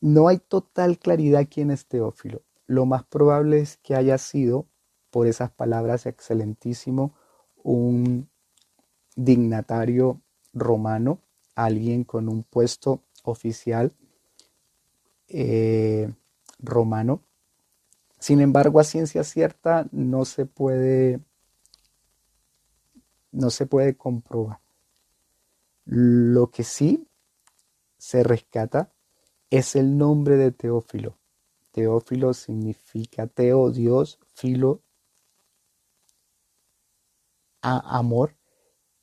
No 0.01 0.27
hay 0.27 0.39
total 0.39 0.99
claridad 0.99 1.47
quién 1.49 1.71
es 1.71 1.85
Teófilo. 1.85 2.41
Lo 2.65 2.85
más 2.85 3.05
probable 3.05 3.61
es 3.61 3.77
que 3.77 3.95
haya 3.95 4.17
sido, 4.17 4.67
por 5.11 5.27
esas 5.27 5.49
palabras 5.49 6.07
excelentísimo, 6.07 7.15
un 7.63 8.29
dignatario 9.15 10.21
romano, 10.51 11.21
alguien 11.57 12.03
con 12.03 12.29
un 12.29 12.43
puesto 12.43 13.03
oficial 13.23 13.91
eh, 15.27 16.13
romano. 16.59 17.23
Sin 18.19 18.41
embargo, 18.41 18.79
a 18.79 18.83
ciencia 18.83 19.23
cierta 19.23 19.87
no 19.91 20.25
se 20.25 20.45
puede, 20.45 21.19
no 23.31 23.49
se 23.49 23.65
puede 23.65 23.97
comprobar. 23.97 24.59
Lo 25.85 26.51
que 26.51 26.63
sí 26.63 27.07
se 27.97 28.23
rescata 28.23 28.93
es 29.49 29.75
el 29.75 29.97
nombre 29.97 30.35
de 30.35 30.51
Teófilo. 30.51 31.17
Teófilo 31.71 32.35
significa 32.35 33.25
Teo, 33.25 33.71
Dios, 33.71 34.19
Filo, 34.35 34.81
amor, 37.61 38.35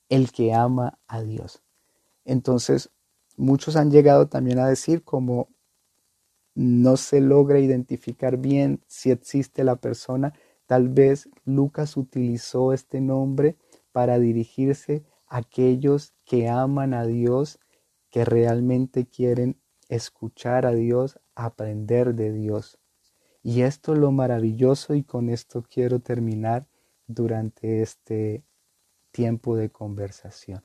el 0.08 0.30
que 0.30 0.54
ama 0.54 0.98
a 1.08 1.22
Dios. 1.22 1.63
Entonces, 2.24 2.90
muchos 3.36 3.76
han 3.76 3.90
llegado 3.90 4.28
también 4.28 4.58
a 4.58 4.68
decir 4.68 5.02
como 5.02 5.48
no 6.54 6.96
se 6.96 7.20
logra 7.20 7.58
identificar 7.58 8.36
bien 8.36 8.80
si 8.86 9.10
existe 9.10 9.64
la 9.64 9.76
persona, 9.76 10.32
tal 10.66 10.88
vez 10.88 11.28
Lucas 11.44 11.96
utilizó 11.96 12.72
este 12.72 13.00
nombre 13.00 13.56
para 13.92 14.18
dirigirse 14.18 15.04
a 15.26 15.38
aquellos 15.38 16.14
que 16.24 16.48
aman 16.48 16.94
a 16.94 17.06
Dios, 17.06 17.58
que 18.10 18.24
realmente 18.24 19.06
quieren 19.06 19.60
escuchar 19.88 20.64
a 20.66 20.72
Dios, 20.72 21.18
aprender 21.34 22.14
de 22.14 22.32
Dios. 22.32 22.78
Y 23.42 23.62
esto 23.62 23.92
es 23.92 23.98
lo 23.98 24.10
maravilloso 24.12 24.94
y 24.94 25.02
con 25.02 25.28
esto 25.28 25.62
quiero 25.62 26.00
terminar 26.00 26.66
durante 27.06 27.82
este 27.82 28.44
tiempo 29.10 29.56
de 29.56 29.70
conversación. 29.70 30.64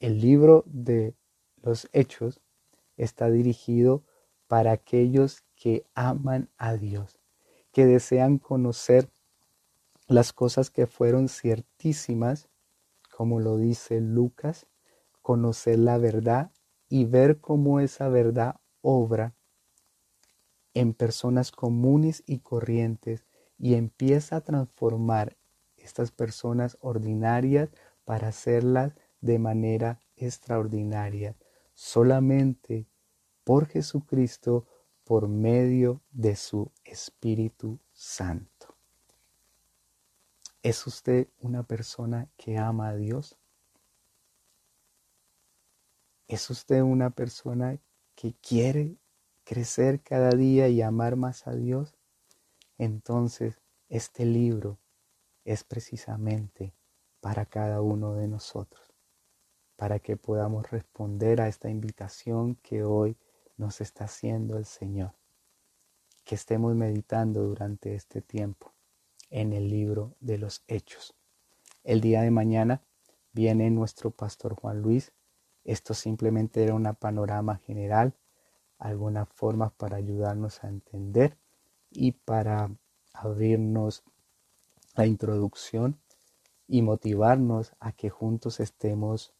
El 0.00 0.22
libro 0.22 0.64
de 0.66 1.14
los 1.62 1.90
hechos 1.92 2.40
está 2.96 3.30
dirigido 3.30 4.02
para 4.48 4.72
aquellos 4.72 5.44
que 5.54 5.84
aman 5.94 6.48
a 6.56 6.74
Dios, 6.74 7.20
que 7.70 7.84
desean 7.84 8.38
conocer 8.38 9.10
las 10.08 10.32
cosas 10.32 10.70
que 10.70 10.86
fueron 10.86 11.28
ciertísimas, 11.28 12.48
como 13.14 13.40
lo 13.40 13.58
dice 13.58 14.00
Lucas, 14.00 14.66
conocer 15.20 15.78
la 15.78 15.98
verdad 15.98 16.50
y 16.88 17.04
ver 17.04 17.38
cómo 17.38 17.78
esa 17.78 18.08
verdad 18.08 18.56
obra 18.80 19.34
en 20.72 20.94
personas 20.94 21.52
comunes 21.52 22.22
y 22.26 22.38
corrientes 22.38 23.26
y 23.58 23.74
empieza 23.74 24.36
a 24.36 24.40
transformar 24.40 25.36
estas 25.76 26.10
personas 26.10 26.78
ordinarias 26.80 27.68
para 28.06 28.28
hacerlas 28.28 28.94
de 29.20 29.38
manera 29.38 30.00
extraordinaria. 30.16 31.36
Solamente 31.74 32.86
por 33.44 33.66
Jesucristo, 33.66 34.66
por 35.04 35.28
medio 35.28 36.00
de 36.10 36.36
su 36.36 36.70
Espíritu 36.84 37.78
Santo. 37.92 38.76
¿Es 40.62 40.86
usted 40.86 41.28
una 41.40 41.62
persona 41.62 42.28
que 42.36 42.58
ama 42.58 42.90
a 42.90 42.96
Dios? 42.96 43.38
¿Es 46.28 46.48
usted 46.50 46.82
una 46.82 47.10
persona 47.10 47.78
que 48.14 48.34
quiere 48.34 48.98
crecer 49.44 50.00
cada 50.00 50.30
día 50.30 50.68
y 50.68 50.82
amar 50.82 51.16
más 51.16 51.46
a 51.46 51.54
Dios? 51.54 51.96
Entonces, 52.78 53.60
este 53.88 54.24
libro 54.24 54.78
es 55.44 55.64
precisamente 55.64 56.72
para 57.20 57.46
cada 57.46 57.80
uno 57.80 58.14
de 58.14 58.28
nosotros, 58.28 58.89
para 59.80 59.98
que 59.98 60.18
podamos 60.18 60.70
responder 60.70 61.40
a 61.40 61.48
esta 61.48 61.70
invitación 61.70 62.56
que 62.56 62.84
hoy 62.84 63.16
nos 63.56 63.80
está 63.80 64.04
haciendo 64.04 64.58
el 64.58 64.66
Señor, 64.66 65.14
que 66.24 66.34
estemos 66.34 66.74
meditando 66.74 67.44
durante 67.44 67.94
este 67.94 68.20
tiempo 68.20 68.74
en 69.30 69.54
el 69.54 69.70
libro 69.70 70.12
de 70.20 70.36
los 70.36 70.62
Hechos. 70.68 71.14
El 71.82 72.02
día 72.02 72.20
de 72.20 72.30
mañana 72.30 72.82
viene 73.32 73.70
nuestro 73.70 74.10
pastor 74.10 74.54
Juan 74.54 74.82
Luis 74.82 75.14
esto 75.64 75.94
simplemente 75.94 76.62
era 76.62 76.74
una 76.74 76.92
panorama 76.94 77.56
general, 77.56 78.12
algunas 78.78 79.28
formas 79.28 79.72
para 79.72 79.96
ayudarnos 79.96 80.62
a 80.62 80.68
entender 80.68 81.38
y 81.90 82.12
para 82.12 82.70
abrirnos 83.14 84.02
la 84.94 85.06
introducción 85.06 85.98
y 86.66 86.82
motivarnos 86.82 87.72
a 87.80 87.92
que 87.92 88.10
juntos 88.10 88.60
estemos 88.60 89.32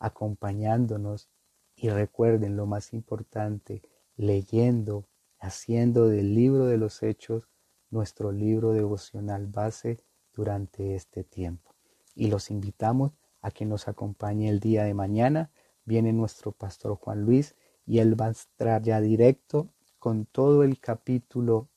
acompañándonos 0.00 1.30
y 1.76 1.90
recuerden 1.90 2.56
lo 2.56 2.66
más 2.66 2.92
importante, 2.92 3.82
leyendo, 4.16 5.06
haciendo 5.38 6.08
del 6.08 6.34
libro 6.34 6.66
de 6.66 6.78
los 6.78 7.02
hechos 7.04 7.48
nuestro 7.90 8.32
libro 8.32 8.72
devocional 8.72 9.46
base 9.46 10.02
durante 10.32 10.96
este 10.96 11.22
tiempo. 11.22 11.74
Y 12.14 12.26
los 12.26 12.50
invitamos 12.50 13.12
a 13.40 13.52
que 13.52 13.64
nos 13.64 13.86
acompañe 13.86 14.48
el 14.48 14.58
día 14.58 14.84
de 14.84 14.94
mañana 14.94 15.50
viene 15.84 16.12
nuestro 16.12 16.52
pastor 16.52 16.96
Juan 16.96 17.24
Luis 17.24 17.56
y 17.84 17.98
él 17.98 18.20
va 18.20 18.26
a 18.26 18.28
entrar 18.28 18.82
ya 18.82 19.00
directo 19.00 19.72
con 19.98 20.24
todo 20.26 20.62
el 20.62 20.78
capítulo, 20.78 21.68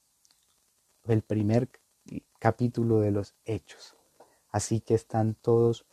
el 1.05 1.23
primer 1.23 1.69
capítulo 2.39 2.99
de 2.99 3.11
los 3.11 3.35
hechos. 3.45 3.95
Así 4.49 4.81
que 4.81 4.93
están 4.93 5.33
todos 5.33 5.85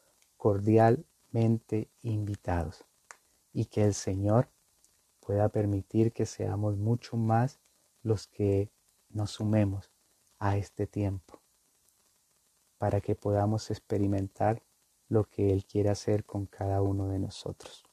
invitados 1.32 2.84
y 3.52 3.66
que 3.66 3.84
el 3.84 3.94
Señor 3.94 4.48
pueda 5.20 5.48
permitir 5.48 6.12
que 6.12 6.26
seamos 6.26 6.76
mucho 6.76 7.16
más 7.16 7.60
los 8.02 8.26
que 8.26 8.70
nos 9.10 9.32
sumemos 9.32 9.90
a 10.38 10.56
este 10.56 10.86
tiempo 10.86 11.40
para 12.78 13.00
que 13.00 13.14
podamos 13.14 13.70
experimentar 13.70 14.62
lo 15.08 15.24
que 15.24 15.52
Él 15.52 15.66
quiere 15.66 15.90
hacer 15.90 16.24
con 16.24 16.46
cada 16.46 16.80
uno 16.80 17.08
de 17.08 17.18
nosotros. 17.18 17.84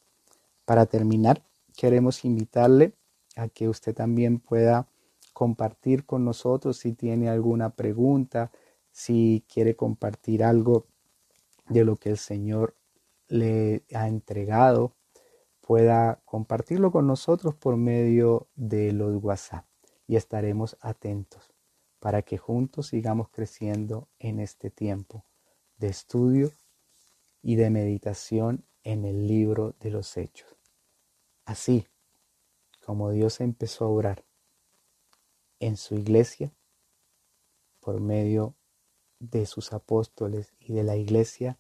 Para 0.66 0.86
terminar, 0.86 1.44
queremos 1.76 2.24
invitarle 2.24 2.94
a 3.36 3.50
que 3.50 3.68
usted 3.68 3.94
también 3.94 4.40
pueda 4.40 4.88
compartir 5.34 6.06
con 6.06 6.24
nosotros 6.24 6.78
si 6.78 6.94
tiene 6.94 7.30
alguna 7.30 7.72
pregunta, 7.72 8.52
si 8.92 9.44
quiere 9.52 9.76
compartir 9.76 10.44
algo 10.44 10.86
de 11.68 11.84
lo 11.84 11.98
que 11.98 12.10
el 12.10 12.18
Señor 12.18 12.77
le 13.28 13.84
ha 13.94 14.08
entregado, 14.08 14.96
pueda 15.62 16.22
compartirlo 16.26 16.92
con 16.92 17.08
nosotros 17.08 17.56
por 17.56 17.78
medio 17.78 18.48
de 18.56 18.94
los 18.94 19.22
WhatsApp 19.24 19.66
y 20.08 20.16
estaremos 20.16 20.78
atentos 20.80 21.54
para 22.00 22.22
que 22.22 22.38
juntos 22.38 22.88
sigamos 22.88 23.30
creciendo 23.30 24.08
en 24.20 24.40
este 24.40 24.70
tiempo 24.70 25.26
de 25.78 25.88
estudio 25.88 26.52
y 27.42 27.56
de 27.56 27.70
meditación 27.70 28.66
en 28.84 29.04
el 29.06 29.28
libro 29.28 29.76
de 29.80 29.92
los 29.92 30.16
hechos. 30.18 30.56
Así 31.46 31.88
como 32.86 33.12
Dios 33.12 33.42
empezó 33.42 33.86
a 33.86 33.90
orar 33.90 34.24
en 35.60 35.76
su 35.76 35.96
iglesia 35.96 36.54
por 37.82 38.00
medio 38.00 38.56
de 39.20 39.46
sus 39.46 39.74
apóstoles 39.74 40.54
y 40.60 40.74
de 40.74 40.84
la 40.84 40.96
iglesia, 40.96 41.60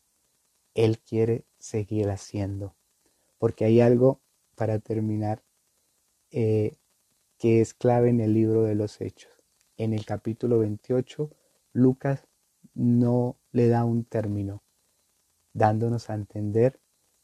Él 0.73 0.99
quiere 0.99 1.45
seguir 1.60 2.10
haciendo. 2.10 2.76
Porque 3.38 3.65
hay 3.65 3.82
algo, 3.82 4.22
para 4.56 4.80
terminar, 4.80 5.43
eh, 6.32 6.78
que 7.38 7.62
es 7.62 7.74
clave 7.74 8.10
en 8.10 8.20
el 8.20 8.34
libro 8.34 8.63
de 8.63 8.76
los 8.76 9.00
Hechos. 9.02 9.32
En 9.78 9.93
el 9.93 10.06
capítulo 10.06 10.60
28, 10.60 11.30
Lucas 11.74 12.28
no 12.74 13.39
le 13.52 13.67
da 13.67 13.84
un 13.86 14.06
término, 14.06 14.63
dándonos 15.54 16.10
a 16.10 16.15
entender 16.15 16.80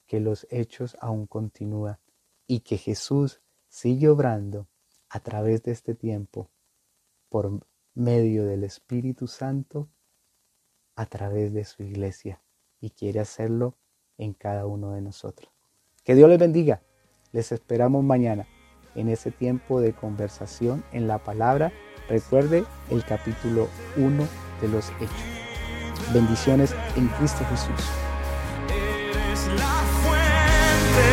que 0.06 0.20
los 0.20 0.46
hechos 0.52 0.98
aún 1.00 1.28
continúan 1.28 2.00
y 2.48 2.60
que 2.60 2.78
Jesús 2.78 3.42
sigue 3.68 4.10
obrando 4.10 4.68
a 5.10 5.20
través 5.20 5.64
de 5.64 5.72
este 5.72 5.96
tiempo 5.96 6.52
por 7.30 7.66
medio 7.96 8.46
del 8.46 8.64
Espíritu 8.64 9.28
Santo 9.28 9.90
a 10.96 11.06
través 11.06 11.54
de 11.54 11.66
su 11.66 11.84
iglesia 11.84 12.44
y 12.80 12.92
quiere 12.92 13.20
hacerlo 13.20 13.78
en 14.18 14.34
cada 14.34 14.66
uno 14.66 14.92
de 14.92 15.02
nosotros. 15.02 15.50
Que 16.04 16.16
Dios 16.16 16.30
les 16.30 16.40
bendiga. 16.40 16.82
Les 17.32 17.52
esperamos 17.52 18.04
mañana 18.04 18.48
en 18.96 19.10
ese 19.10 19.32
tiempo 19.32 19.82
de 19.82 19.94
conversación 19.94 20.84
en 20.92 21.08
la 21.08 21.18
palabra. 21.20 21.72
Recuerde 22.10 22.66
el 22.90 23.04
capítulo 23.06 23.68
1 23.98 24.28
de 24.62 24.68
los 24.68 24.90
Hechos. 25.00 26.14
Bendiciones 26.14 26.76
en 26.96 27.08
Cristo 27.08 27.46
Jesús. 27.50 27.90
Eres 28.70 29.48
la 29.60 29.82
fuente 30.04 31.10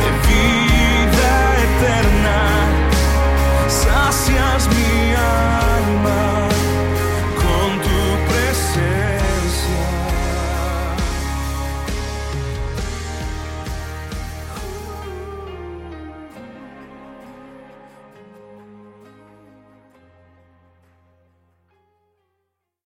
de 0.00 0.10
vida 0.26 1.56
eterna, 1.62 2.90
sacias. 3.68 4.68